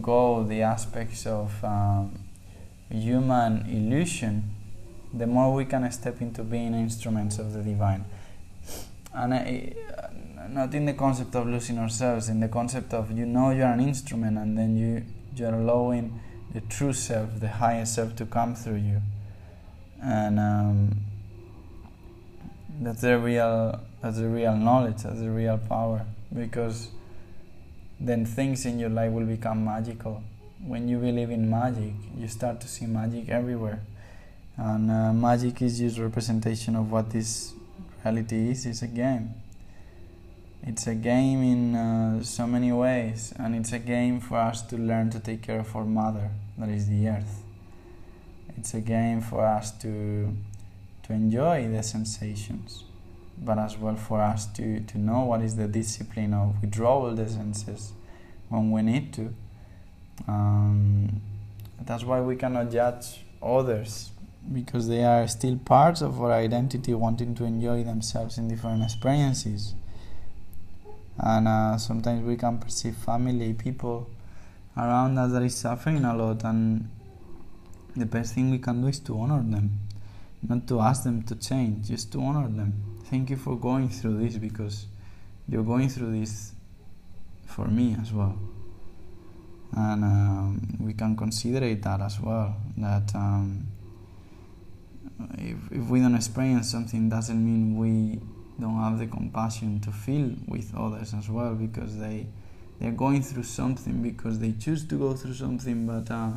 [0.00, 2.18] go the aspects of um,
[2.90, 4.50] human illusion,
[5.12, 8.04] the more we can step into being instruments of the divine.
[9.12, 9.74] And I,
[10.48, 13.80] not in the concept of losing ourselves, in the concept of you know you're an
[13.80, 16.20] instrument and then you, you're allowing
[16.52, 19.00] the true self, the higher self to come through you.
[20.02, 20.96] And um,
[22.80, 26.06] that's the real that's the real knowledge, that's the real power.
[26.34, 26.88] Because
[27.98, 30.22] then things in your life will become magical.
[30.64, 33.80] When you believe in magic, you start to see magic everywhere.
[34.56, 37.52] And uh, magic is just representation of what this
[38.04, 38.66] reality is.
[38.66, 39.34] It's a game.
[40.62, 44.76] It's a game in uh, so many ways, and it's a game for us to
[44.76, 47.42] learn to take care of our mother, that is the earth.
[48.56, 50.34] It's a game for us to
[51.06, 52.82] to enjoy the sensations,
[53.38, 57.28] but as well for us to, to know what is the discipline of withdrawal the
[57.28, 57.92] senses
[58.48, 59.32] when we need to.
[60.26, 61.20] Um,
[61.80, 64.10] that's why we cannot judge others
[64.52, 69.74] because they are still parts of our identity wanting to enjoy themselves in different experiences
[71.18, 74.10] and uh, sometimes we can perceive family people
[74.76, 76.88] around us that is suffering a lot and
[77.96, 79.80] the best thing we can do is to honor them.
[80.46, 82.74] Not to ask them to change just to honor them.
[83.04, 84.86] Thank you for going through this because
[85.48, 86.52] you're going through this
[87.46, 88.38] for me as well.
[89.72, 93.66] And um, we can consider that as well that um,
[95.38, 98.20] if, if we don't experience something doesn't mean we
[98.60, 102.26] don't have the compassion to feel with others as well because they
[102.80, 106.32] they're going through something because they choose to go through something but uh,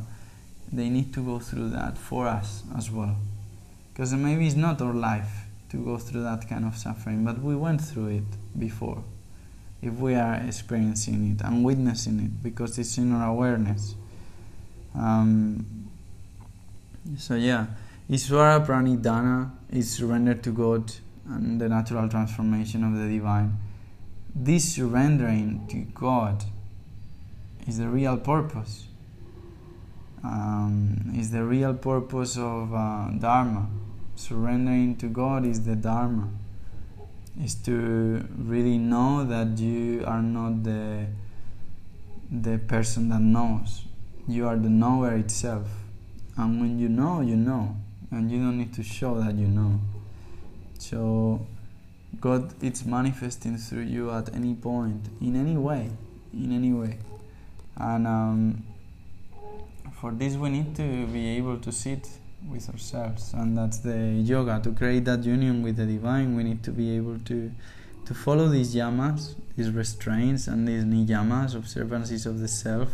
[0.72, 3.16] they need to go through that for us as well.
[3.92, 7.56] Because maybe it's not our life to go through that kind of suffering but we
[7.56, 9.02] went through it before.
[9.82, 13.94] If we are experiencing it and witnessing it because it's in our awareness.
[14.94, 15.88] Um,
[17.18, 17.66] so yeah.
[18.10, 20.92] Iswara Pranidhana is surrender to God
[21.26, 23.58] and the natural transformation of the divine.
[24.34, 26.44] This surrendering to God
[27.66, 28.86] is the real purpose.
[30.22, 33.68] Um, is the real purpose of uh, Dharma.
[34.16, 36.28] Surrendering to God is the Dharma.
[37.42, 41.06] Is to really know that you are not the
[42.30, 43.82] the person that knows.
[44.28, 45.68] You are the knower itself.
[46.36, 47.76] And when you know, you know.
[48.10, 49.80] And you don't need to show that you know.
[50.80, 51.46] So
[52.20, 55.90] God is manifesting through you at any point, in any way,
[56.32, 56.98] in any way.
[57.76, 58.62] And um,
[60.00, 62.08] for this, we need to be able to sit
[62.50, 64.58] with ourselves, and that's the yoga.
[64.64, 67.52] To create that union with the divine, we need to be able to
[68.06, 72.88] to follow these yamas, these restraints, and these niyamas, observances of the self,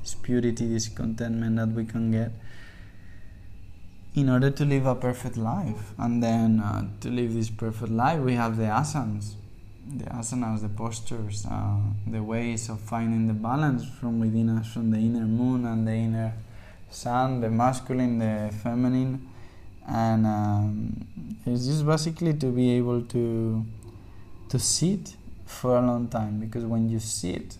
[0.00, 2.30] this purity, this contentment that we can get
[4.14, 5.92] in order to live a perfect life.
[5.98, 9.34] And then uh, to live this perfect life, we have the asanas,
[9.86, 14.90] the asanas, the postures, uh, the ways of finding the balance from within us, from
[14.90, 16.32] the inner moon and the inner
[16.90, 19.28] sun, the masculine, the feminine.
[19.88, 21.06] And um,
[21.46, 23.64] it's just basically to be able to
[24.48, 27.56] to sit for a long time because when you sit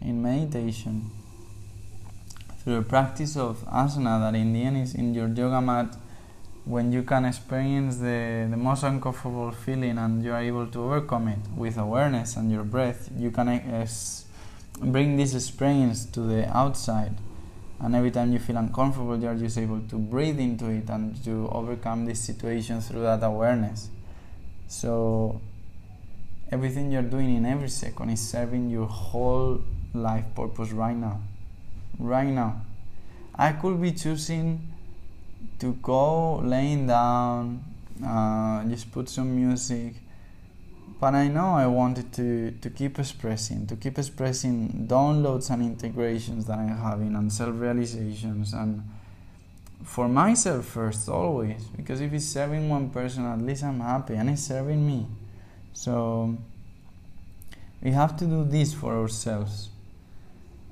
[0.00, 1.10] in meditation
[2.62, 5.96] through the practice of asana that in the end is in your yoga mat
[6.64, 11.26] when you can experience the, the most uncomfortable feeling and you are able to overcome
[11.26, 13.86] it with awareness and your breath you can uh,
[14.80, 17.14] bring this experience to the outside.
[17.80, 21.22] And every time you feel uncomfortable you are just able to breathe into it and
[21.24, 23.90] to overcome this situation through that awareness.
[24.68, 25.40] So
[26.52, 29.62] everything you're doing in every second is serving your whole
[29.94, 31.20] life purpose right now
[32.02, 32.62] right now.
[33.34, 34.68] I could be choosing
[35.58, 37.64] to go laying down,
[38.04, 39.94] uh, just put some music,
[41.00, 46.46] but I know I wanted to, to keep expressing, to keep expressing downloads and integrations
[46.46, 48.82] that I'm having and self realizations and
[49.82, 54.30] for myself first always because if it's serving one person at least I'm happy and
[54.30, 55.06] it's serving me.
[55.72, 56.36] So
[57.82, 59.70] we have to do this for ourselves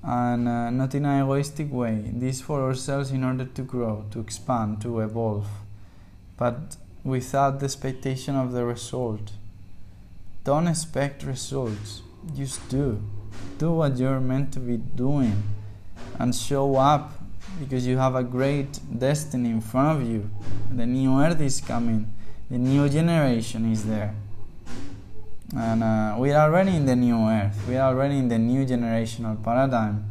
[0.03, 2.11] and uh, not in an egoistic way.
[2.13, 5.47] This for ourselves in order to grow, to expand, to evolve,
[6.37, 9.33] but without the expectation of the result.
[10.45, 12.03] Don't expect results,
[12.35, 13.03] just do.
[13.59, 15.43] Do what you're meant to be doing
[16.19, 17.13] and show up
[17.59, 20.31] because you have a great destiny in front of you.
[20.75, 22.13] The new earth is coming,
[22.51, 24.15] the new generation is there
[25.57, 27.67] and uh, we are already in the new earth.
[27.69, 30.11] We are already in the new generational paradigm.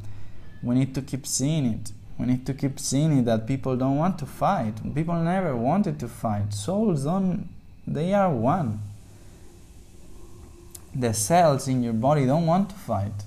[0.61, 1.91] We need to keep seeing it.
[2.17, 4.73] We need to keep seeing it that people don't want to fight.
[4.93, 6.53] People never wanted to fight.
[6.53, 7.47] Souls don't
[7.87, 8.81] they are one.
[10.93, 13.23] The cells in your body don't want to fight.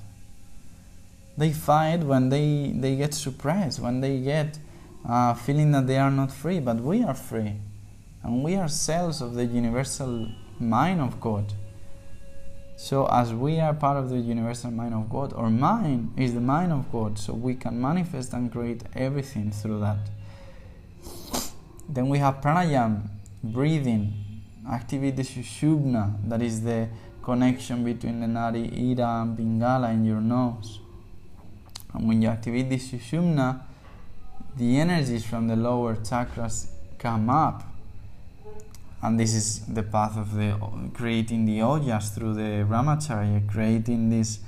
[1.39, 4.59] They fight when they they get suppressed when they get
[5.09, 6.61] uh, feeling that they are not free.
[6.61, 7.55] But we are free.
[8.23, 10.29] And we are cells of the universal
[10.61, 11.55] mind of god
[12.77, 16.41] so, as we are part of the universal mind of God, our mind is the
[16.41, 19.99] mind of God, so we can manifest and create everything through that.
[21.89, 23.09] Then we have pranayam,
[23.45, 24.15] breathing,
[24.69, 26.89] activate the sushumna, that is the
[27.23, 30.81] connection between the nadi ida and pingala in your nose.
[31.93, 33.63] And when you activate the sushumna,
[34.57, 36.69] the energies from the lower chakras
[36.99, 37.72] come up
[39.03, 40.57] and this is the path of the
[40.95, 44.41] creating the ojas through the brahmacharya creating this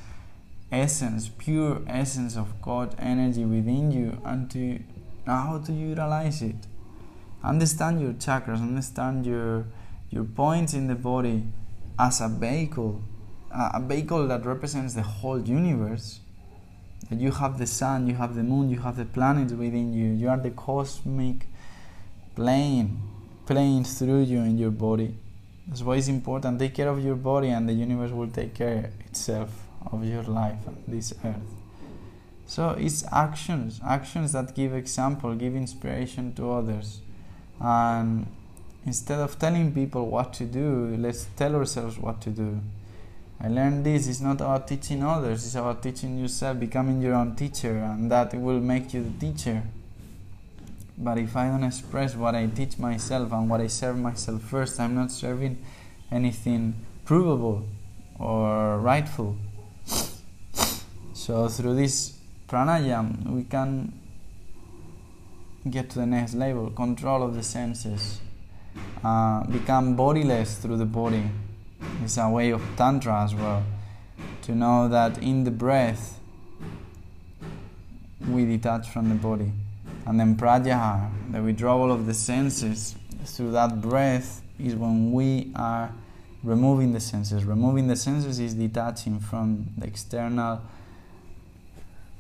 [0.71, 4.79] essence pure essence of god energy within you and to
[5.27, 6.67] how to utilize it.
[7.43, 9.67] Understand your chakras understand your
[10.11, 11.45] your points in the body
[11.99, 13.03] as a vehicle
[13.51, 16.21] a vehicle that represents the whole universe.
[17.11, 20.13] That you have the sun you have the moon you have the planets within you.
[20.13, 21.47] You are the cosmic
[22.35, 23.01] plane
[23.47, 25.15] playing through you in your body.
[25.67, 26.59] That's why it's important.
[26.59, 29.51] Take care of your body, and the universe will take care itself
[29.91, 31.37] of your life this earth.
[32.47, 37.01] So it's actions, actions that give example, give inspiration to others.
[37.61, 38.27] And
[38.85, 42.61] instead of telling people what to do, let's tell ourselves what to do.
[43.41, 47.35] I learned this, it's not about teaching others, it's about teaching yourself, becoming your own
[47.35, 49.63] teacher, and that will make you the teacher.
[50.97, 54.79] But if I don't express what I teach myself and what I serve myself first,
[54.79, 55.59] I'm not serving
[56.11, 56.75] anything
[57.05, 57.67] provable
[58.19, 59.37] or rightful.
[61.13, 62.19] So through this
[62.49, 63.93] pranayam, we can
[65.69, 68.21] get to the next level control of the senses,
[69.03, 71.29] uh, become bodiless through the body.
[72.03, 73.65] It's a way of Tantra as well.
[74.43, 76.21] To know that in the breath,
[78.29, 79.53] we detach from the body.
[80.07, 82.95] And then pratyahara, the withdrawal of the senses
[83.25, 85.93] through that breath, is when we are
[86.43, 87.45] removing the senses.
[87.45, 90.61] Removing the senses is detaching from the external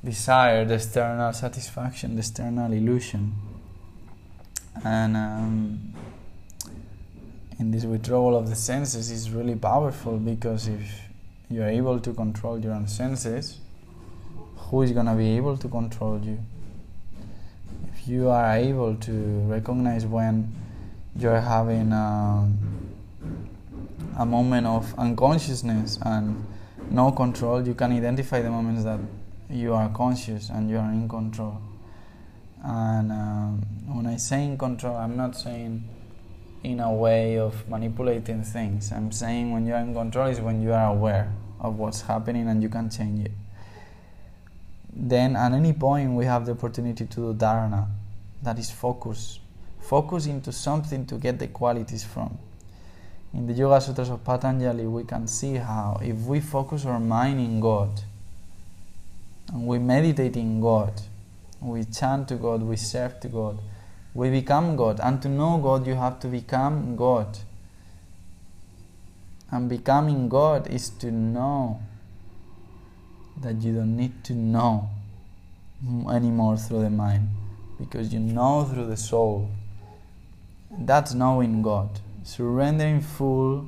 [0.03, 3.35] desire, the external satisfaction, the external illusion.
[4.83, 5.95] And um,
[7.59, 11.03] in this withdrawal of the senses is really powerful because if
[11.49, 13.59] you are able to control your own senses,
[14.57, 16.39] who is going to be able to control you?
[18.07, 19.13] You are able to
[19.49, 20.53] recognize when
[21.17, 22.49] you're having a,
[24.19, 26.47] a moment of unconsciousness and
[26.91, 29.01] no control, you can identify the moments that
[29.49, 31.61] you are conscious and you are in control.
[32.63, 35.89] And um, when I say in control, I'm not saying
[36.63, 38.91] in a way of manipulating things.
[38.91, 42.49] I'm saying when you are in control is when you are aware of what's happening
[42.49, 43.33] and you can change it.
[44.97, 47.89] Then at any point we have the opportunity to do dharana,
[48.43, 49.41] that is focus.
[49.81, 52.39] Focus into something to get the qualities from.
[53.33, 57.41] In the Yoga Sutras of Patanjali, we can see how if we focus our mind
[57.41, 58.03] in God
[59.53, 60.93] and we meditate in God,
[61.61, 63.59] we chant to God, we serve to God,
[64.15, 65.01] we become God.
[65.03, 67.39] And to know God, you have to become God.
[69.51, 71.81] And becoming God is to know
[73.41, 74.89] that you don't need to know
[76.11, 77.29] anymore through the mind
[77.79, 79.51] because you know through the soul.
[80.71, 81.89] That's knowing God.
[82.23, 83.67] Surrendering full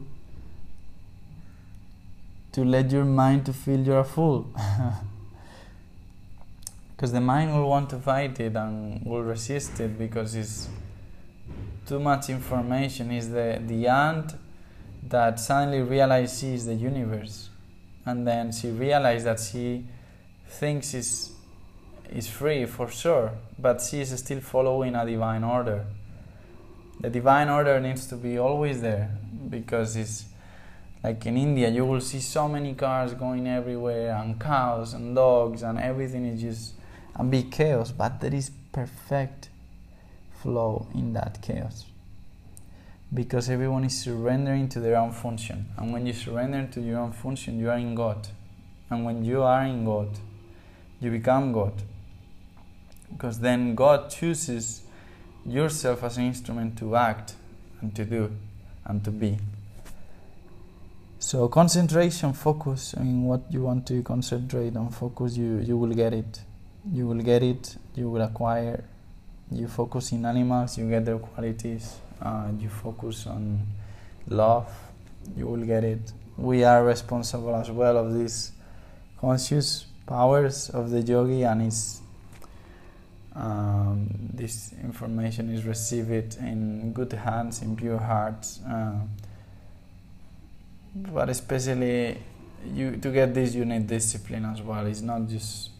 [2.53, 4.47] to let your mind to feel you're a fool.
[6.95, 10.69] because the mind will want to fight it and will resist it because it's
[11.87, 13.11] too much information.
[13.11, 14.35] Is the, the ant
[15.03, 17.51] that suddenly realizes the universe
[18.07, 19.85] and then she realized that she
[20.47, 21.33] thinks is
[22.11, 25.85] is free for sure, but she is still following a divine order.
[27.01, 29.11] The divine order needs to be always there
[29.51, 30.25] because it's
[31.03, 35.63] like in India, you will see so many cars going everywhere, and cows and dogs,
[35.63, 36.75] and everything is just
[37.17, 39.49] a big chaos, but there is perfect
[40.43, 41.87] flow in that chaos
[43.13, 45.67] because everyone is surrendering to their own function.
[45.77, 48.29] And when you surrender to your own function, you are in God.
[48.91, 50.09] And when you are in God,
[51.01, 51.73] you become God.
[53.13, 54.83] Because then God chooses
[55.45, 57.35] yourself as an instrument to act
[57.81, 58.33] and to do
[58.85, 59.39] and to be.
[61.19, 66.13] So concentration, focus on what you want to concentrate on, focus, you, you will get
[66.13, 66.41] it.
[66.93, 68.85] You will get it, you will acquire.
[69.51, 73.67] You focus in animals, you get their qualities uh, you focus on
[74.29, 74.71] love,
[75.37, 76.13] you will get it.
[76.37, 78.53] We are responsible as well of these
[79.19, 82.01] conscious powers of the yogi, and is
[83.35, 88.61] um, this information is received in good hands, in pure hearts.
[88.69, 89.01] Uh,
[90.95, 92.19] but especially,
[92.65, 94.87] you to get this, you need discipline as well.
[94.87, 95.71] It's not just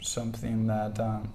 [0.00, 0.98] something that.
[1.00, 1.32] Um,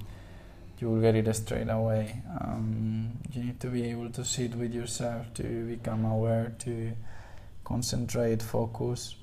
[0.80, 2.21] you will get it straight away.
[2.39, 6.91] Um, you need to be able to sit with yourself, to become aware, to
[7.63, 9.15] concentrate, focus,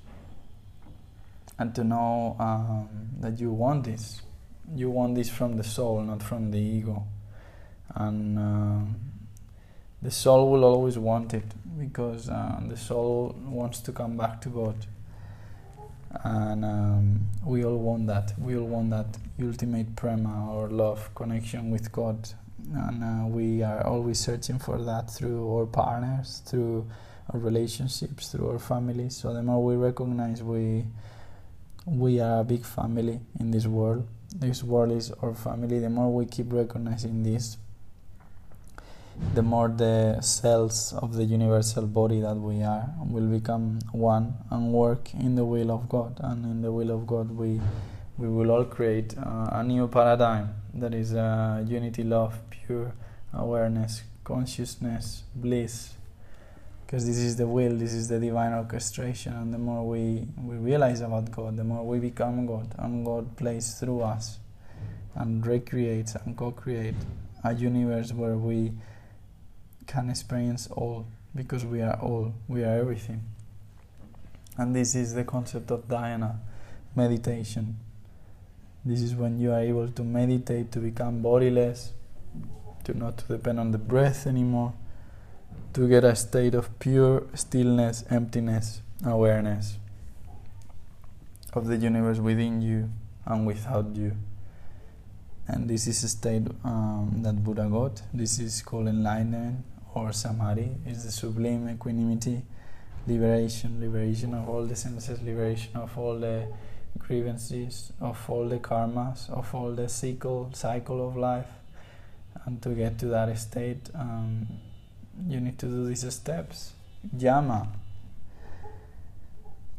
[1.59, 2.88] and to know um,
[3.20, 4.22] that you want this.
[4.74, 7.05] You want this from the soul, not from the ego.
[7.94, 8.92] And uh,
[10.00, 11.44] the soul will always want it
[11.78, 14.86] because uh, the soul wants to come back to God
[16.24, 18.32] and um, we all want that.
[18.38, 22.28] We all want that ultimate prema or love connection with God,
[22.74, 26.88] and uh, we are always searching for that through our partners, through
[27.32, 29.16] our relationships, through our families.
[29.16, 30.84] So the more we recognize we
[31.84, 34.07] we are a big family in this world.
[34.34, 35.78] This world is our family.
[35.80, 37.57] The more we keep recognizing this,
[39.34, 44.72] the more the cells of the universal body that we are will become one and
[44.72, 46.18] work in the will of God.
[46.20, 47.60] And in the will of God, we
[48.18, 52.92] we will all create uh, a new paradigm that is uh, unity, love, pure
[53.32, 55.94] awareness, consciousness, bliss.
[56.84, 60.56] Because this is the will, this is the divine orchestration, and the more we, we
[60.56, 64.38] realize about God, the more we become God, and God plays through us
[65.14, 66.94] and recreates and co create
[67.44, 68.72] a universe where we
[69.87, 73.22] can experience all because we are all, we are everything.
[74.59, 76.39] And this is the concept of dhyana,
[76.95, 77.78] meditation.
[78.85, 81.93] This is when you are able to meditate to become bodiless,
[82.85, 84.74] to not depend on the breath anymore,
[85.72, 89.78] to get a state of pure stillness, emptiness, awareness
[91.55, 92.91] of the universe within you
[93.24, 94.16] and without you.
[95.49, 98.03] And this is a state um, that Buddha got.
[98.12, 99.64] This is called enlightenment
[99.95, 102.43] or samadhi is the sublime equanimity,
[103.07, 106.47] liberation, liberation of all the senses, liberation of all the
[106.99, 111.49] grievances, of all the karmas, of all the cycle, cycle of life.
[112.45, 114.47] And to get to that state, um,
[115.28, 116.72] you need to do these steps.
[117.18, 117.68] Yama.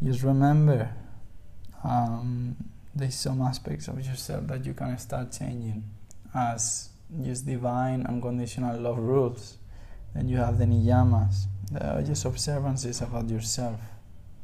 [0.01, 0.89] Just remember,
[1.83, 2.55] um,
[2.93, 5.83] there's some aspects of yourself that you can start changing
[6.33, 6.89] as
[7.23, 9.57] just divine unconditional love rules.
[10.13, 13.79] Then you have the niyamas, the just observances about yourself.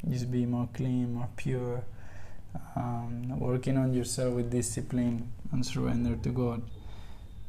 [0.10, 1.84] Just be more clean, more pure,
[2.76, 6.62] um, working on yourself with discipline and surrender to God.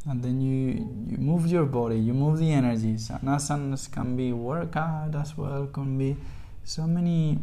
[0.06, 3.10] And then you, you move your body, you move the energies.
[3.10, 6.16] And asanas can be workout as well, can be
[6.64, 7.38] so many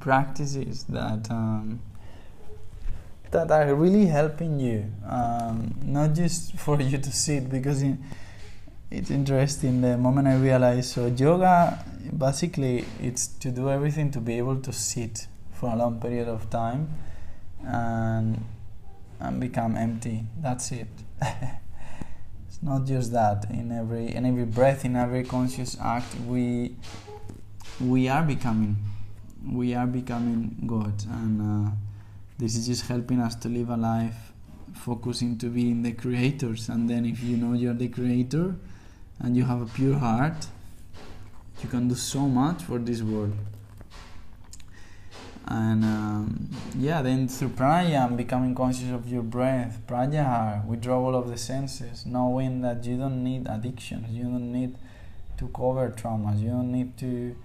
[0.00, 1.80] practices that um,
[3.30, 7.96] that are really helping you, um, not just for you to sit because it,
[8.94, 9.80] it's interesting.
[9.80, 11.84] The moment I realized, so yoga
[12.16, 16.48] basically it's to do everything to be able to sit for a long period of
[16.50, 16.88] time
[17.66, 18.44] and
[19.18, 20.24] and become empty.
[20.40, 20.88] That's it.
[21.22, 23.50] it's not just that.
[23.50, 26.76] In every in every breath, in every conscious act, we
[27.80, 28.76] we are becoming
[29.50, 31.70] we are becoming God, and uh,
[32.38, 34.32] this is just helping us to live a life
[34.72, 36.68] focusing to being the creators.
[36.68, 38.54] And then, if you know you're the creator
[39.20, 40.46] and you have a pure heart,
[41.62, 43.36] you can do so much for this world.
[45.46, 46.48] And um,
[46.78, 52.62] yeah, then through pranayama, becoming conscious of your breath, pratyahara, withdrawal of the senses, knowing
[52.62, 54.74] that you don't need addictions, you don't need
[55.36, 57.36] to cover traumas, you don't need to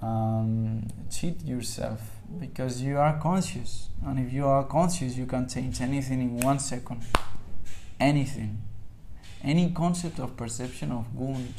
[0.00, 2.00] um, cheat yourself.
[2.40, 3.88] Because you are conscious.
[4.06, 7.02] And if you are conscious you can change anything in one second.
[8.00, 8.62] Anything
[9.42, 11.54] any concept of perception of wound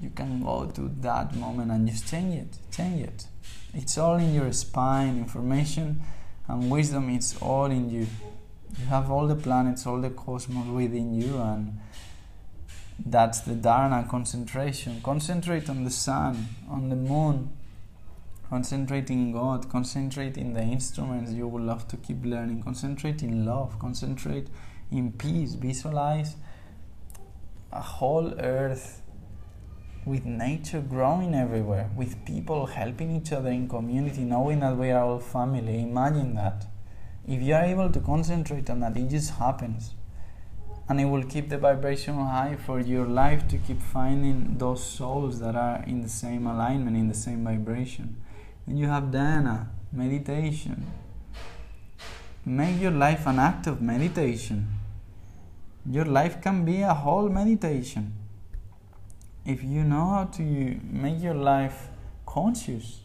[0.00, 3.26] you can go to that moment and just change it change it
[3.74, 6.00] it's all in your spine information
[6.48, 8.06] and wisdom it's all in you
[8.78, 11.78] you have all the planets all the cosmos within you and
[13.06, 15.00] that's the dharana concentration.
[15.02, 17.50] Concentrate on the sun, on the moon.
[18.48, 19.70] Concentrate in God.
[19.70, 22.62] Concentrate in the instruments you would love to keep learning.
[22.62, 23.78] Concentrate in love.
[23.78, 24.48] Concentrate
[24.90, 25.54] in peace.
[25.54, 26.36] Visualize
[27.72, 29.02] a whole earth
[30.04, 35.04] with nature growing everywhere, with people helping each other in community, knowing that we are
[35.04, 35.82] all family.
[35.82, 36.66] Imagine that.
[37.26, 39.94] If you are able to concentrate on that, it just happens
[40.90, 45.38] and it will keep the vibration high for your life to keep finding those souls
[45.38, 48.20] that are in the same alignment, in the same vibration.
[48.66, 50.84] And you have dhyana, meditation.
[52.44, 54.79] Make your life an act of meditation.
[55.86, 58.12] Your life can be a whole meditation.
[59.46, 61.88] If you know how to make your life
[62.26, 63.00] conscious,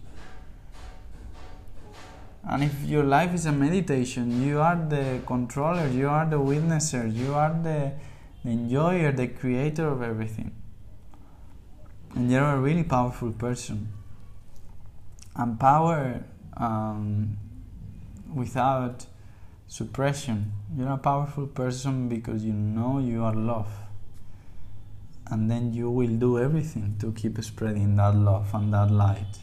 [2.47, 7.11] and if your life is a meditation, you are the controller, you are the witnesser,
[7.11, 7.93] you are the,
[8.43, 10.51] the enjoyer, the creator of everything.
[12.13, 13.91] And you're a really powerful person.
[15.35, 16.23] And power
[16.57, 17.37] um,
[18.33, 19.07] without
[19.67, 20.53] suppression.
[20.77, 23.71] You're a powerful person because you know you are love.
[25.27, 29.39] And then you will do everything to keep spreading that love and that light.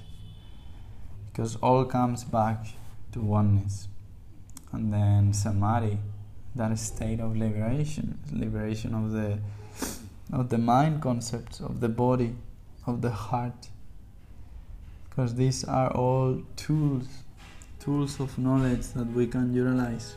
[1.27, 2.67] Because all comes back
[3.13, 3.89] to oneness.
[4.71, 5.99] And then samadhi,
[6.55, 9.39] that state of liberation, liberation of the
[10.33, 12.35] of the mind concepts, of the body,
[12.87, 13.69] of the heart.
[15.09, 17.07] Because these are all tools,
[17.83, 20.17] tools of knowledge that we can utilize.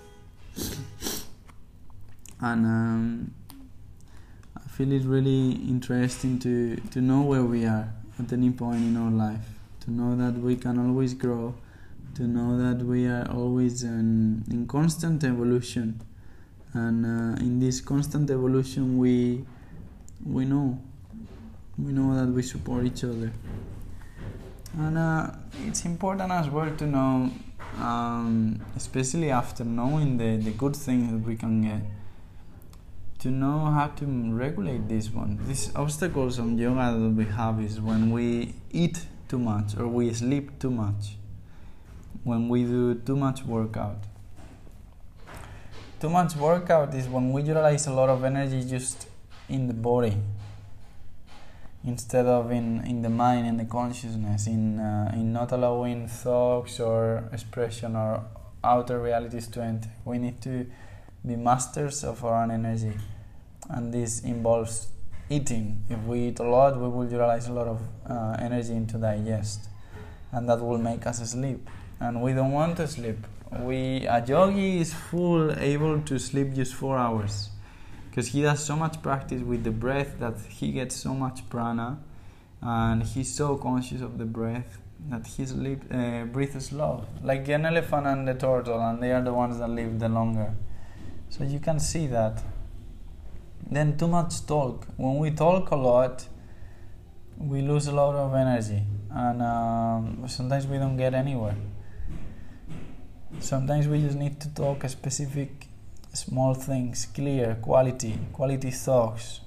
[2.41, 3.33] And um,
[4.55, 8.97] I feel it's really interesting to, to know where we are at any point in
[8.97, 9.45] our life,
[9.81, 11.55] to know that we can always grow
[12.15, 15.99] to know that we are always in, in constant evolution
[16.73, 19.43] and uh, in this constant evolution we
[20.25, 20.79] we know
[21.77, 23.31] we know that we support each other
[24.77, 25.29] and uh,
[25.67, 27.29] it's important as well to know
[27.79, 31.81] um, especially after knowing the, the good things that we can get
[33.19, 37.79] to know how to regulate this one these obstacles on yoga that we have is
[37.79, 41.15] when we eat too much or we sleep too much
[42.25, 43.99] when we do too much workout.
[46.01, 49.07] Too much workout is when we utilize a lot of energy just
[49.47, 50.17] in the body
[51.85, 56.79] instead of in, in the mind and the consciousness, in, uh, in not allowing thoughts
[56.79, 58.25] or expression or
[58.63, 59.89] outer realities to enter.
[60.03, 60.65] We need to
[61.25, 62.93] be masters of our own energy,
[63.69, 64.87] and this involves
[65.29, 65.83] eating.
[65.89, 69.69] If we eat a lot, we will utilize a lot of uh, energy into digest,
[70.31, 71.69] and that will make us sleep
[71.99, 73.17] and we don't want to sleep.
[73.59, 77.49] We a yogi is full able to sleep just four hours
[78.15, 81.99] because he does so much practice with the breath that he gets so much prana
[82.61, 87.65] and he's so conscious of the breath that he sleep uh, breathes slow like an
[87.65, 90.53] elephant and the turtle and they are the ones that live the longer
[91.29, 92.41] so you can see that
[93.69, 94.87] then too much talk.
[94.95, 96.27] When we talk a lot,
[97.37, 101.55] we lose a lot of energy, and um, sometimes we don't get anywhere.
[103.39, 105.64] Sometimes we just need to talk a specific
[106.15, 109.41] small things, clear, quality, quality thoughts,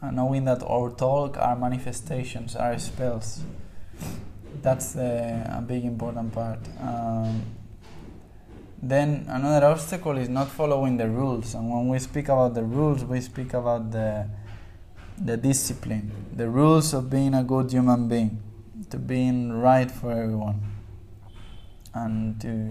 [0.00, 3.42] and knowing that our talk our manifestations, our spells.
[4.62, 6.60] That's the, a big important part.
[6.80, 7.42] Um,
[8.82, 13.04] then another obstacle is not following the rules, and when we speak about the rules,
[13.04, 14.28] we speak about the
[15.16, 18.42] the discipline, the rules of being a good human being,
[18.90, 20.60] to being right for everyone,
[21.94, 22.70] and to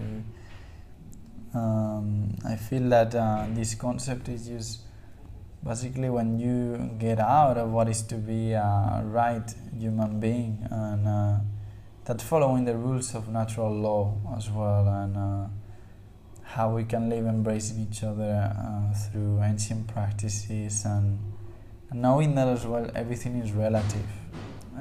[1.54, 4.80] um, I feel that uh, this concept is used
[5.64, 11.08] basically when you get out of what is to be a right human being and
[11.08, 11.38] uh,
[12.04, 15.46] that following the rules of natural law as well and uh,
[16.42, 21.18] how we can live embracing each other uh, through ancient practices and,
[21.90, 24.06] and knowing that as well everything is relative.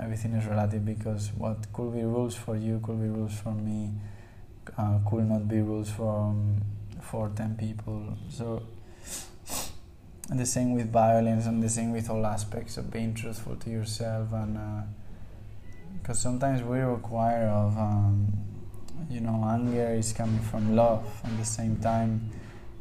[0.01, 3.91] Everything is relative because what could be rules for you could be rules for me
[4.77, 6.35] uh, could not be rules for
[7.01, 8.17] for 10 people.
[8.29, 8.63] So
[10.29, 13.69] and the same with violence and the same with all aspects of being truthful to
[13.69, 14.57] yourself and
[16.01, 18.31] because uh, sometimes we require of um,
[19.09, 22.31] you know anger is coming from love at the same time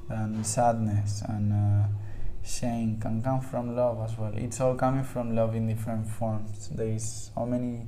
[0.08, 1.86] and sadness and uh,
[2.44, 4.32] shame can come from love as well.
[4.34, 6.68] It's all coming from love in different forms.
[6.68, 7.86] There is so many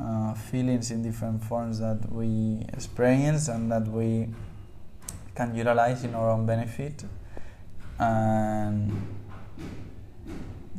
[0.00, 4.28] uh, feelings in different forms that we experience and that we
[5.34, 7.04] can utilize in our own benefit.
[7.98, 8.92] And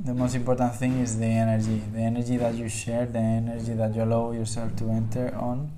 [0.01, 3.93] the most important thing is the energy the energy that you share, the energy that
[3.93, 5.71] you allow yourself to enter on.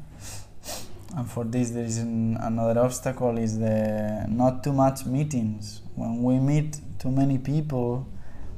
[1.17, 5.81] And for this, there is an, another obstacle: is the not too much meetings.
[5.95, 8.07] When we meet too many people,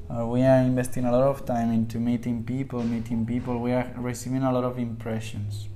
[0.09, 3.59] uh, we are investing a lot of time into meeting people, meeting people.
[3.59, 5.67] We are receiving a lot of impressions.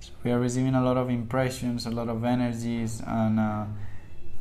[0.00, 3.64] So we are receiving a lot of impressions, a lot of energies, and uh,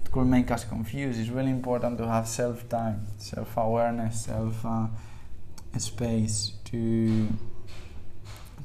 [0.04, 1.20] it could make us confused.
[1.20, 4.88] It's really important to have self time, self awareness, self uh,
[5.78, 7.28] space to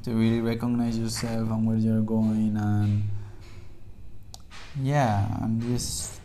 [0.03, 3.05] to really recognize yourself and where you're going, and
[4.83, 6.20] yeah, and just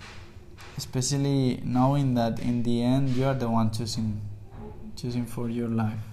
[0.78, 4.21] especially knowing that in the end you are the one choosing
[4.95, 6.05] choosing for your life.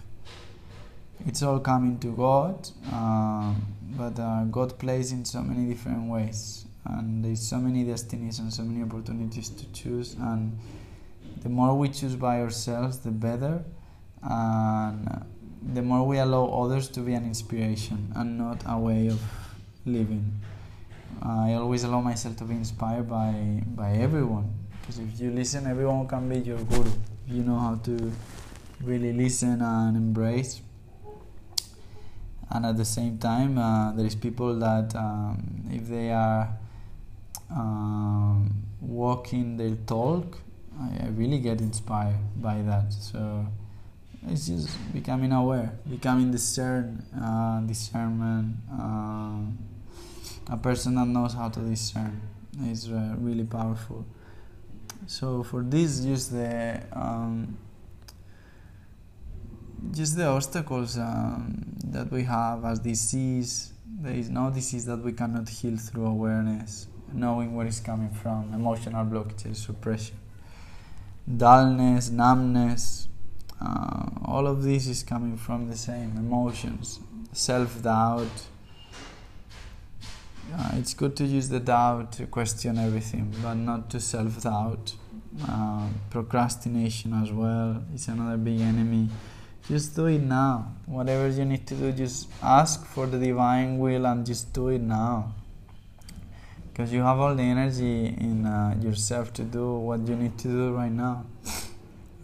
[1.27, 3.55] It's all coming to god uh,
[3.97, 6.67] but uh, god plays in so many different ways.
[6.85, 10.15] And there's so many destinies and so many opportunities to choose.
[10.15, 10.59] And
[11.43, 13.63] the more we choose by ourselves the better.
[14.23, 15.25] And
[15.75, 19.21] the more we allow others to be an inspiration and not a way of
[19.87, 20.41] living
[21.25, 26.09] I always allow myself to be inspired by by everyone because if you listen, everyone
[26.09, 26.91] can be your guru.
[27.29, 28.13] You know how to
[28.83, 30.61] really listen and embrace.
[32.51, 36.49] And at the same time, uh, there is people that um, if they are
[37.51, 40.39] um, walking their talk,
[40.79, 42.93] I, I really get inspired by that.
[42.93, 43.47] So
[44.29, 48.57] it's just becoming aware, becoming discern, uh, discernment.
[48.71, 49.71] Uh,
[50.49, 52.21] a person that knows how to discern
[52.67, 54.05] is uh, really powerful.
[55.07, 57.57] So for this, just the um,
[59.91, 63.73] just the obstacles um, that we have as disease.
[64.01, 68.53] There is no disease that we cannot heal through awareness, knowing where it's coming from.
[68.55, 70.17] Emotional blockages, suppression,
[71.37, 73.09] dullness, numbness.
[73.61, 77.01] Uh, all of this is coming from the same emotions,
[77.33, 78.47] self doubt
[80.55, 84.95] uh, it's good to use the doubt to question everything, but not to self doubt.
[85.49, 89.09] Uh, procrastination as well is another big enemy.
[89.67, 90.75] Just do it now.
[90.87, 94.81] Whatever you need to do, just ask for the divine will and just do it
[94.81, 95.33] now.
[96.69, 100.49] Because you have all the energy in uh, yourself to do what you need to
[100.49, 101.25] do right now.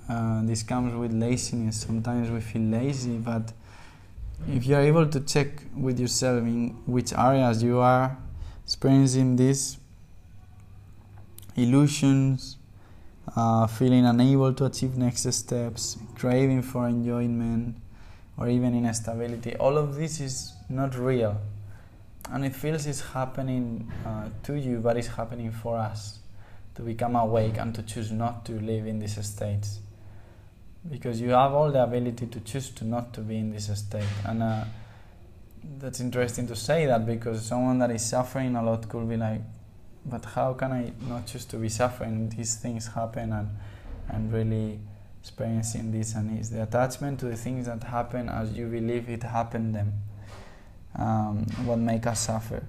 [0.08, 1.82] Uh, this comes with laziness.
[1.82, 3.52] Sometimes we feel lazy, but
[4.46, 8.16] if you are able to check with yourself in which areas you are
[8.64, 9.78] experiencing these
[11.56, 12.56] illusions,
[13.34, 17.76] uh, feeling unable to achieve next steps, craving for enjoyment,
[18.36, 21.40] or even instability, all of this is not real.
[22.30, 26.18] And it feels it's happening uh, to you, but it's happening for us
[26.76, 29.80] to become awake and to choose not to live in these states
[30.88, 34.04] because you have all the ability to choose to not to be in this state.
[34.24, 34.64] And uh,
[35.78, 39.40] that's interesting to say that because someone that is suffering a lot could be like
[40.10, 42.28] but how can i not choose to be suffering?
[42.30, 43.48] These things happen and
[44.08, 44.78] and really
[45.20, 46.14] experiencing this.
[46.14, 49.92] And is the attachment to the things that happen as you believe it happened them
[50.96, 52.62] um, what make us suffer.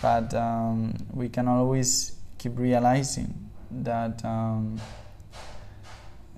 [0.00, 4.80] But um, we can always keep realizing that um,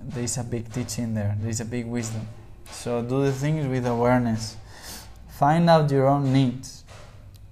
[0.01, 1.35] there is a big teaching there.
[1.39, 2.27] There is a big wisdom.
[2.71, 4.55] So do the things with awareness.
[5.29, 6.83] Find out your own needs.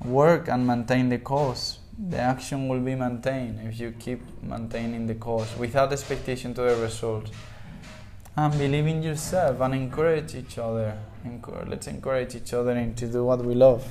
[0.03, 1.79] Work and maintain the cause.
[1.97, 6.75] The action will be maintained if you keep maintaining the cause without expectation to the
[6.75, 7.29] result.
[8.35, 10.97] And believe in yourself and encourage each other.
[11.65, 13.83] Let's encourage each other to do what we love.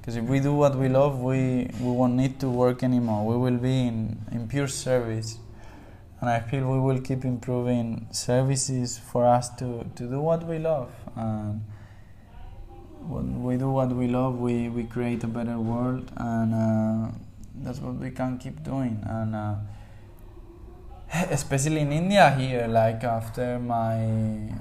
[0.00, 3.26] Because if we do what we love we we won't need to work anymore.
[3.26, 5.38] We will be in, in pure service
[6.20, 10.58] and i feel we will keep improving services for us to, to do what we
[10.58, 10.90] love.
[11.16, 11.62] And
[13.06, 17.10] when we do what we love, we, we create a better world, and uh,
[17.54, 19.02] that's what we can keep doing.
[19.06, 19.54] And uh,
[21.30, 23.96] especially in India here, like after my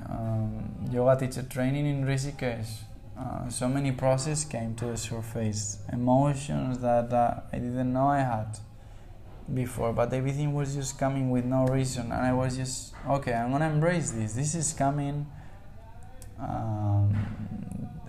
[0.09, 2.83] um, yoga teacher training in Rishikesh,
[3.19, 7.11] uh, so many processes came to the surface, emotions that
[7.51, 8.59] I didn't know I had
[9.53, 13.33] before, but everything was just coming with no reason, and I was just okay.
[13.33, 14.33] I'm gonna embrace this.
[14.33, 15.27] This is coming.
[16.39, 17.15] Um,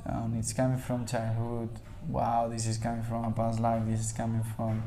[0.05, 1.70] and it's coming from childhood.
[2.09, 3.82] Wow, this is coming from a past life.
[3.86, 4.82] This is coming from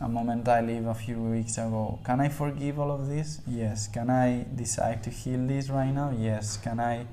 [0.00, 1.98] a moment I lived a few weeks ago.
[2.04, 3.40] Can I forgive all of this?
[3.46, 3.88] Yes.
[3.88, 6.12] Can I decide to heal this right now?
[6.16, 6.56] Yes.
[6.56, 7.06] Can I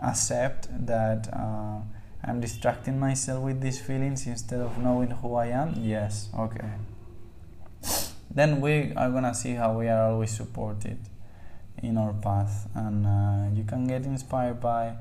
[0.00, 1.80] accept that uh,
[2.22, 5.74] I'm distracting myself with these feelings instead of knowing who I am?
[5.76, 6.30] Yes.
[6.38, 6.70] Okay.
[8.30, 10.98] Then we are gonna see how we are always supported
[11.82, 14.94] in our path, and uh, you can get inspired by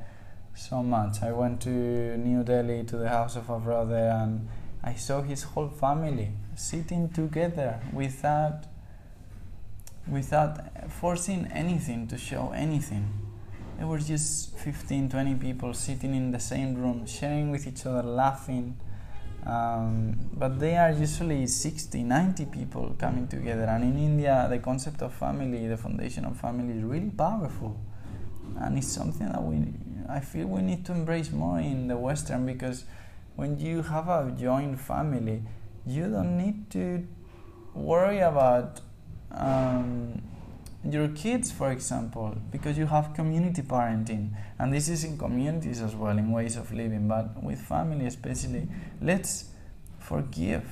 [0.55, 1.21] so much.
[1.21, 1.69] I went to
[2.17, 4.47] New Delhi to the house of a brother and
[4.83, 8.65] I saw his whole family sitting together without
[10.07, 13.07] without forcing anything to show anything.
[13.77, 18.03] There were just 15, 20 people sitting in the same room, sharing with each other,
[18.03, 18.77] laughing.
[19.45, 23.63] Um, but they are usually 60, 90 people coming together.
[23.63, 27.77] And in India, the concept of family, the foundation of family, is really powerful.
[28.57, 29.65] And it's something that we
[30.09, 32.83] I feel we need to embrace more in the Western because
[33.35, 35.41] when you have a joint family,
[35.85, 37.07] you don't need to
[37.73, 38.81] worry about
[39.31, 40.21] um,
[40.89, 45.95] your kids, for example, because you have community parenting, and this is in communities as
[45.95, 48.67] well, in ways of living, but with family especially.
[49.01, 49.45] Let's
[49.99, 50.65] forgive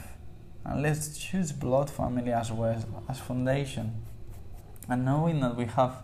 [0.65, 4.03] and let's choose blood family as well as foundation,
[4.89, 6.03] and knowing that we have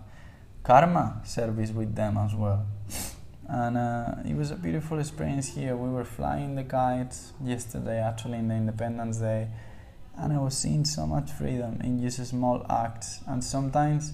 [0.63, 2.65] karma service with them as well
[3.47, 5.75] and uh, it was a beautiful experience here.
[5.75, 9.47] We were flying the kites yesterday, actually, in the Independence Day,
[10.17, 13.21] and I was seeing so much freedom in just small acts.
[13.27, 14.13] And sometimes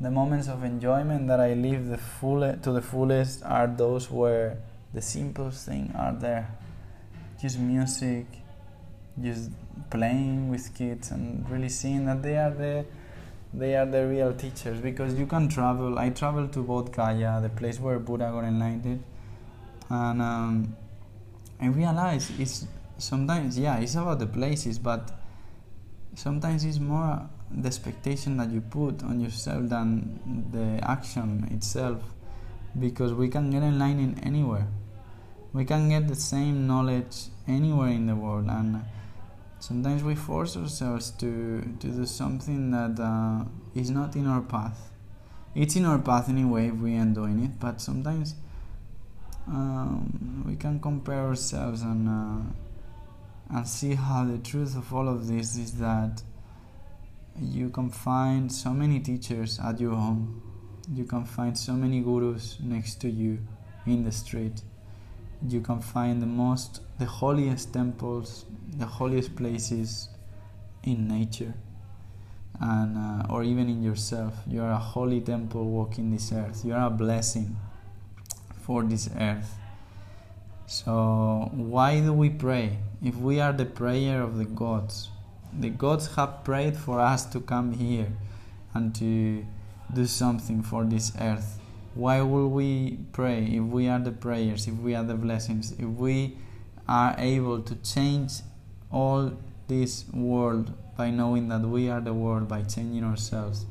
[0.00, 4.58] the moments of enjoyment that I live the full to the fullest are those where
[4.94, 6.48] the simplest things are there,
[7.40, 8.26] just music,
[9.20, 9.50] just
[9.90, 12.84] playing with kids, and really seeing that they are there
[13.54, 15.98] they are the real teachers because you can travel.
[15.98, 19.04] I traveled to Bodh Gaya, the place where Buddha got enlightened,
[19.90, 20.76] and um,
[21.60, 22.66] I realized it's
[22.96, 25.10] sometimes yeah it's about the places, but
[26.14, 32.00] sometimes it's more the expectation that you put on yourself than the action itself,
[32.78, 34.66] because we can get enlightened anywhere.
[35.52, 38.82] We can get the same knowledge anywhere in the world and
[39.58, 43.44] sometimes we force ourselves to, to do something that uh,
[43.74, 44.90] is not in our path.
[45.54, 48.34] It's in our path anyway if we end doing it, but sometimes
[49.46, 52.52] um, we can compare ourselves and uh,
[53.52, 56.22] and see how the truth of all of this is that
[57.40, 60.42] you can find so many teachers at your home.
[60.92, 63.38] You can find so many gurus next to you
[63.86, 64.62] in the street.
[65.46, 70.08] You can find the most the holiest temples the holiest places
[70.82, 71.54] in nature.
[72.60, 74.34] And uh, or even in yourself.
[74.46, 76.64] You are a holy temple walking this earth.
[76.64, 77.56] You are a blessing
[78.62, 79.61] for this earth
[80.72, 82.78] so why do we pray?
[83.02, 85.08] If we are the prayer of the gods
[85.52, 88.08] the gods have prayed for us to come here
[88.74, 89.44] and to
[89.92, 91.60] do something for this earth.
[91.94, 95.84] Why will we pray if we are the prayers, if we are the blessings, if
[95.84, 96.38] we
[96.88, 98.32] are able to change
[98.90, 99.32] all
[99.68, 103.66] this world by knowing that we are the world, by changing ourselves?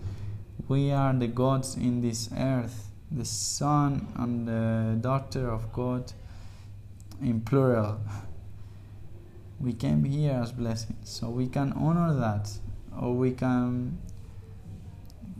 [0.68, 6.14] We are the gods in this earth, the son and the daughter of God
[7.22, 8.00] in plural.
[9.60, 12.50] We came here as blessings, so we can honor that,
[13.00, 14.00] or we can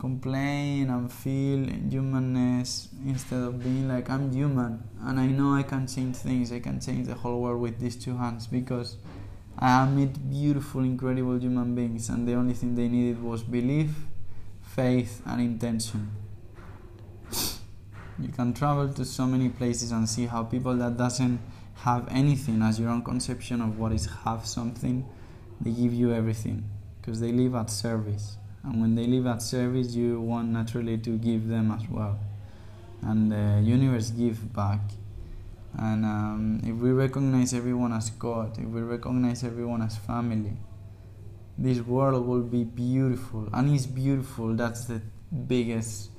[0.02, 5.86] complain and feel humanness instead of being like I'm human and I know I can
[5.86, 8.96] change things, I can change the whole world with these two hands because
[9.56, 13.90] I met beautiful, incredible human beings and the only thing they needed was belief,
[14.60, 16.10] faith, and intention.
[18.18, 21.38] You can travel to so many places and see how people that doesn't
[21.82, 25.04] have anything as your own conception of what is have something,
[25.60, 26.64] they give you everything
[27.00, 28.36] because they live at service.
[28.62, 32.20] And when they live at service you want naturally to give them as well.
[33.02, 34.80] And the universe give back.
[35.76, 40.52] And um, if we recognize everyone as god if we recognize everyone as family
[41.56, 43.48] this world will be beautiful.
[43.52, 45.00] And it's beautiful that's the
[45.48, 46.10] biggest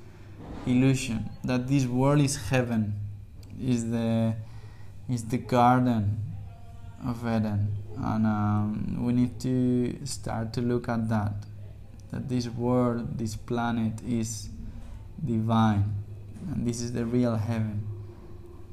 [0.65, 2.99] illusion that this world is heaven
[3.61, 4.35] is the
[5.09, 6.19] is the garden
[7.05, 11.33] of eden and um, we need to start to look at that
[12.13, 14.49] that this world, this planet is
[15.25, 15.95] divine,
[16.51, 17.87] and this is the real heaven.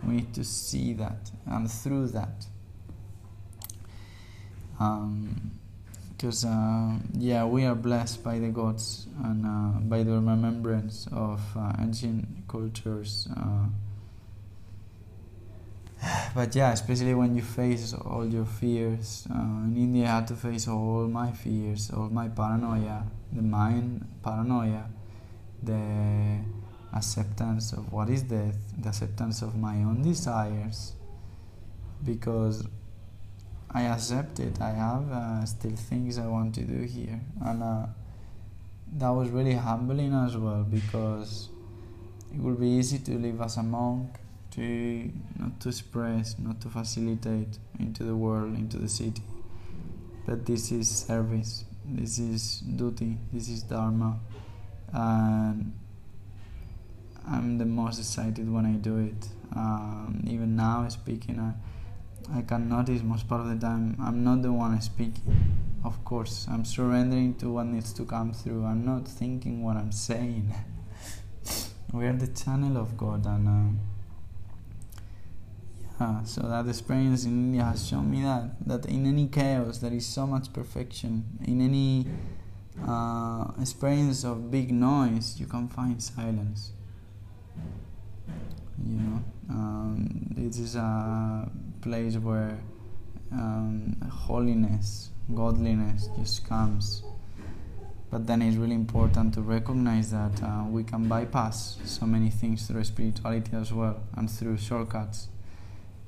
[0.07, 2.47] We need to see that, and through that,
[6.17, 11.07] because um, uh, yeah, we are blessed by the gods and uh, by the remembrance
[11.13, 13.29] of uh, ancient cultures.
[16.35, 19.27] But yeah, especially when you face all your fears.
[19.31, 24.07] Uh, in India, I had to face all my fears, all my paranoia, the mind
[24.23, 24.87] paranoia,
[25.63, 26.39] the
[26.95, 30.95] acceptance of what is death, the acceptance of my own desires,
[32.05, 32.67] because
[33.71, 34.61] I accept it.
[34.61, 37.87] I have uh, still things I want to do here, and uh,
[38.95, 41.51] that was really humbling as well because
[42.33, 44.20] it would be easy to live as a monk,
[44.53, 49.23] to not to express, not to facilitate into the world, into the city,
[50.27, 54.21] but this is service this is duty, this is dharma,
[54.93, 55.73] and
[57.27, 59.29] I'm the most excited when I do it.
[59.57, 64.43] Um, even now, speaking, I, I can notice most part of the time I'm not
[64.43, 65.25] the one speaking.
[65.83, 68.65] Of course, I'm surrendering to what needs to come through.
[68.65, 70.55] I'm not thinking what I'm saying.
[71.93, 73.49] we are the channel of God, and.
[73.49, 73.90] Uh,
[76.01, 79.93] uh, so that experience in India has shown me that that in any chaos there
[79.93, 81.25] is so much perfection.
[81.45, 82.07] In any
[82.87, 86.73] uh, experience of big noise, you can find silence.
[88.83, 91.51] You know, um, this is a
[91.83, 92.59] place where
[93.33, 97.03] um, holiness, godliness just comes.
[98.11, 102.67] But then it's really important to recognize that uh, we can bypass so many things
[102.67, 105.29] through spirituality as well and through shortcuts.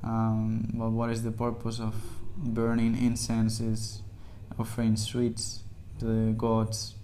[0.05, 1.95] Um, but what is the purpose of
[2.37, 4.03] burning incenses,
[4.59, 5.63] offering sweets
[5.99, 6.95] to the gods,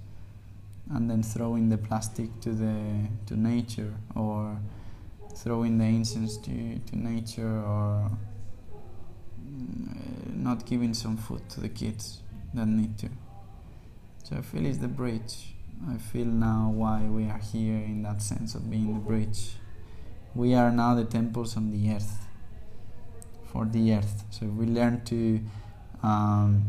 [0.91, 4.59] and then throwing the plastic to the to nature, or
[5.37, 8.11] throwing the incense to, to nature, or
[9.47, 12.23] mm, not giving some food to the kids
[12.55, 13.09] that need to.
[14.25, 15.55] So I feel it's the bridge.
[15.89, 19.53] I feel now why we are here in that sense of being the bridge.
[20.35, 22.28] We are now the temples on the earth
[23.53, 24.25] for the earth.
[24.31, 25.41] So we learn to
[26.03, 26.67] um,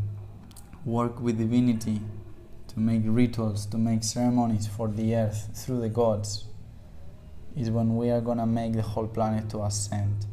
[0.86, 2.02] work with divinity,
[2.70, 6.46] to make rituals, to make ceremonies for the earth through the gods,
[7.56, 10.26] is when we are gonna make the whole planet to ascend.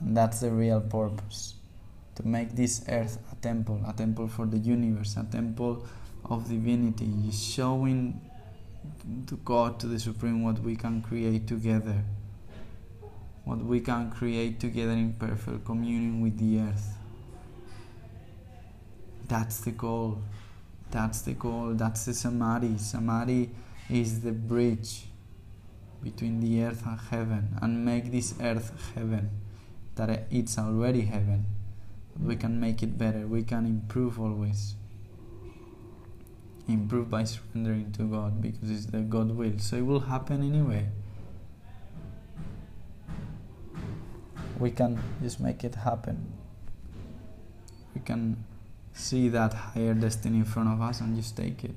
[0.00, 1.54] And that's the real purpose.
[2.16, 5.84] To make this earth a temple, a temple for the universe, a temple
[6.24, 8.20] of divinity, showing
[9.26, 12.02] to God, to the Supreme, what we can create together
[13.50, 16.96] what we can create together in perfect communion with the earth.
[19.26, 20.22] That's the goal.
[20.92, 21.74] That's the goal.
[21.74, 22.78] That's the samadhi.
[22.78, 23.50] Samadhi
[23.88, 25.06] is the bridge
[26.00, 29.30] between the earth and heaven and make this earth heaven.
[29.96, 31.46] That it's already heaven.
[32.22, 33.26] We can make it better.
[33.26, 34.76] We can improve always.
[36.68, 39.58] Improve by surrendering to God because it's the God will.
[39.58, 40.86] So it will happen anyway.
[44.60, 46.32] We can just make it happen.
[47.94, 48.44] We can
[48.92, 51.74] see that higher destiny in front of us and just take it.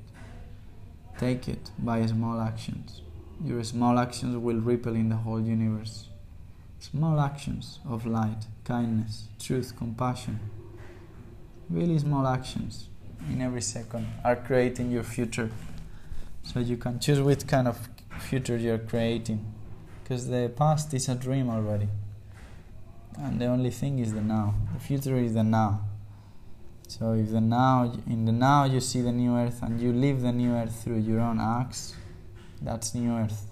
[1.18, 3.00] Take it by small actions.
[3.42, 6.08] Your small actions will ripple in the whole universe.
[6.78, 10.38] Small actions of light, kindness, truth, compassion.
[11.70, 12.88] Really small actions
[13.30, 15.50] in every second are creating your future.
[16.42, 17.88] So you can choose which kind of
[18.18, 19.42] future you're creating.
[20.02, 21.88] Because the past is a dream already
[23.18, 24.54] and the only thing is the now.
[24.72, 25.80] The future is the now.
[26.88, 30.20] So if the now in the now you see the new earth and you live
[30.20, 31.94] the new earth through your own acts,
[32.60, 33.46] that's new earth.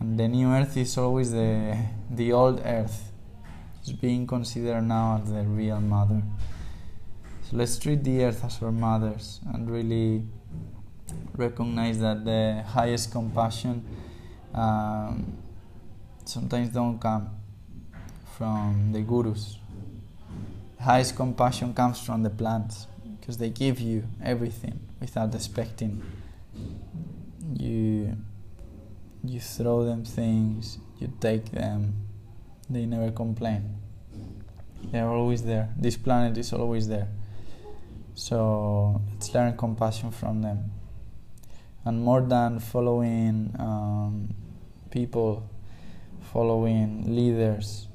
[0.00, 1.76] And the new earth is always the
[2.10, 3.12] the old earth.
[3.80, 6.22] It's being considered now as the real mother.
[7.42, 10.24] So let's treat the earth as our mothers and really
[11.34, 13.84] recognize that the highest compassion
[14.54, 15.36] um,
[16.24, 17.41] sometimes don't come
[18.42, 19.58] from the gurus
[20.82, 22.88] highest compassion comes from the plants
[23.20, 26.02] because they give you everything without expecting.
[27.56, 28.16] You
[29.24, 31.94] you throw them things, you take them,
[32.68, 33.76] they never complain.
[34.90, 35.68] They're always there.
[35.76, 37.06] This planet is always there.
[38.14, 40.72] So let's learn compassion from them.
[41.84, 44.34] And more than following um,
[44.90, 45.48] people,
[46.32, 47.86] following leaders,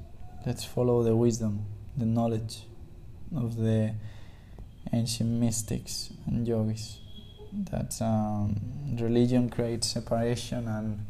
[0.45, 1.65] let's follow the wisdom,
[1.95, 2.63] the knowledge
[3.35, 3.93] of the
[4.93, 6.99] ancient mystics and yogis
[7.51, 8.55] that um,
[8.99, 11.05] religion creates separation and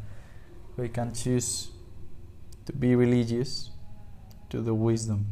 [0.78, 1.70] we can choose
[2.66, 3.72] to be religious
[4.50, 5.26] to the wisdom.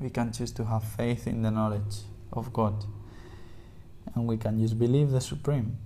[0.00, 2.00] We can choose to have faith in the knowledge
[2.32, 2.84] of god.
[4.14, 5.78] And we can just believe the supreme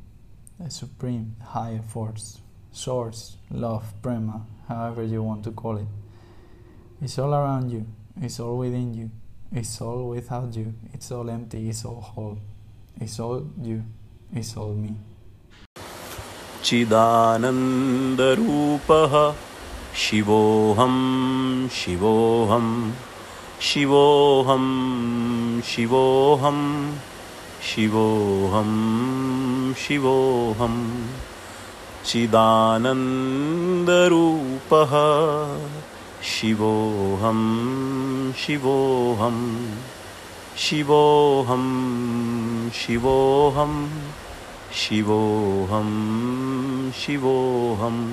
[0.58, 2.40] the supreme higher force
[2.72, 5.86] source love prema however you want to call it
[7.01, 7.85] it's all around you
[8.21, 9.09] it's all within you
[9.53, 10.73] it's all without you.
[10.93, 11.67] It's all empty.
[11.67, 12.37] It's all whole.
[13.01, 13.83] It's all you.
[14.33, 14.95] It's all me.
[16.63, 17.43] चिदानन्दरूपः
[20.03, 20.95] शिवोऽहं
[21.67, 22.67] शिवोऽहं
[23.67, 24.65] शिवोऽहं
[25.71, 26.59] शिवोऽहं
[27.71, 28.71] शिवोऽहं
[29.83, 30.75] शिवोऽहं
[32.05, 33.01] चिदानन्दरूपः
[36.31, 37.41] शिवोऽहं
[38.43, 39.39] शिवोऽहं
[40.57, 41.65] शिवोऽहं
[42.81, 43.73] शिवोऽहं
[44.81, 45.89] शिवोऽहं
[47.01, 48.03] शिवोऽहम्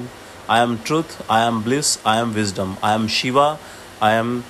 [0.51, 3.59] I am truth, I am bliss, I am wisdom, I am Shiva,
[4.01, 4.45] I am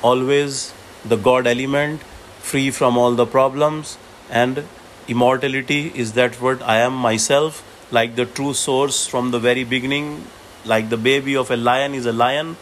[0.00, 0.72] always
[1.04, 2.00] the God element,
[2.38, 3.98] free from all the problems,
[4.30, 4.62] and
[5.08, 10.24] immortality is that what I am myself, like the true source from the very beginning,
[10.64, 12.56] like the baby of a lion is a lion,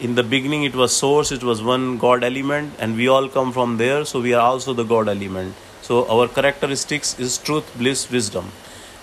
[0.00, 3.50] in the beginning it was source it was one god element and we all come
[3.56, 5.54] from there so we are also the god element.
[5.82, 8.50] So our characteristics is truth bliss wisdom.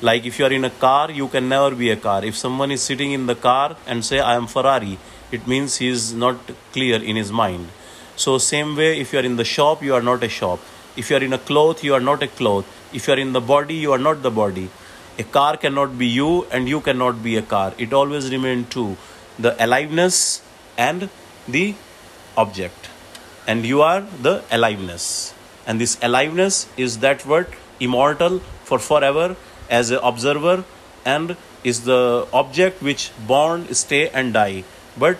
[0.02, 2.26] Like if you are in a car you can never be a car.
[2.26, 4.98] If someone is sitting in the car and say i am ferrari
[5.32, 6.40] it means he is not
[6.72, 7.68] clear in his mind.
[8.16, 10.60] So same way if you are in the shop you are not a shop.
[10.96, 12.66] If you are in a cloth you are not a cloth.
[12.92, 14.70] If you are in the body you are not the body.
[15.20, 17.74] A car cannot be you and you cannot be a car.
[17.78, 18.98] It always remain two
[19.38, 20.42] the aliveness
[20.78, 21.10] and
[21.48, 21.76] the
[22.38, 22.90] object.
[23.48, 25.34] And you are the aliveness.
[25.66, 27.48] And this aliveness is that word
[27.80, 29.36] immortal for forever
[29.70, 30.64] as an observer
[31.06, 34.64] and is the object which born stay and die.
[34.98, 35.18] But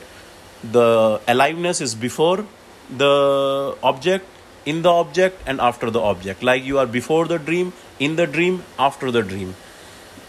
[0.64, 2.46] the aliveness is before
[2.90, 4.26] the object
[4.66, 6.44] in the object and after the object.
[6.44, 9.56] Like you are before the dream in the dream after the dream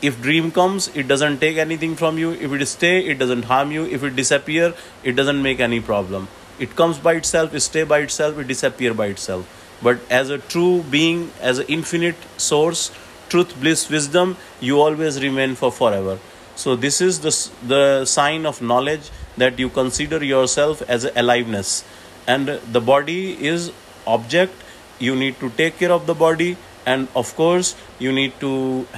[0.01, 2.33] if dream comes it doesn't take anything from you.
[2.33, 3.85] If it stay it doesn't harm you.
[3.85, 6.29] If it disappear it doesn't make any problem.
[6.59, 9.55] It comes by itself it stay by itself it disappear by itself.
[9.83, 12.91] But as a true being as an infinite source
[13.29, 16.19] truth bliss wisdom you always remain for forever.
[16.57, 21.85] So this is the, the sign of knowledge that you consider yourself as aliveness.
[22.27, 23.73] And the body is
[24.07, 24.53] object.
[24.99, 26.57] You need to take care of the body
[26.93, 28.53] and of course you need to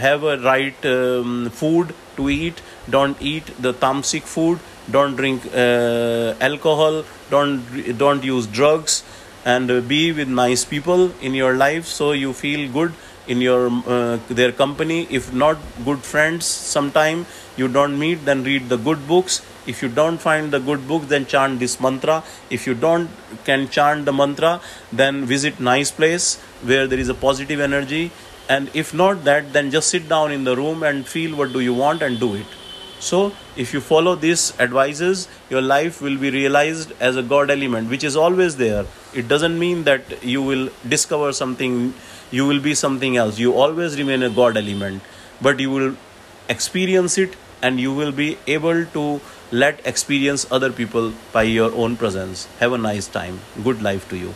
[0.06, 2.62] have a right um, food to eat.
[2.88, 4.58] Don't eat the tamasic food.
[4.90, 7.04] Don't drink uh, alcohol.
[7.30, 9.02] Don't don't use drugs.
[9.44, 12.92] And uh, be with nice people in your life so you feel good
[13.26, 13.60] in your
[13.94, 15.06] uh, their company.
[15.20, 17.24] If not good friends sometime
[17.56, 21.08] you don't meet then read the good books if you don't find the good book
[21.08, 22.22] then chant this mantra.
[22.48, 23.10] If you don't
[23.44, 24.60] can chant the mantra
[24.92, 28.10] then visit nice place where there is a positive energy.
[28.48, 31.60] And if not that then just sit down in the room and feel what do
[31.60, 32.46] you want and do it.
[32.98, 37.90] So if you follow these advices your life will be realized as a god element
[37.90, 38.86] which is always there.
[39.14, 41.94] It doesn't mean that you will discover something
[42.30, 43.38] you will be something else.
[43.38, 45.02] You always remain a god element
[45.42, 45.96] but you will
[46.48, 49.20] experience it and you will be able to
[49.52, 52.46] let experience other people by your own presence.
[52.58, 53.40] Have a nice time.
[53.62, 54.34] Good life to you.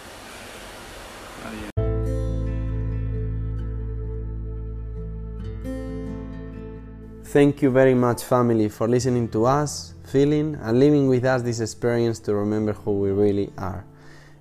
[7.35, 11.59] Thank you very much, family, for listening to us, feeling, and living with us this
[11.59, 13.85] experience to remember who we really are.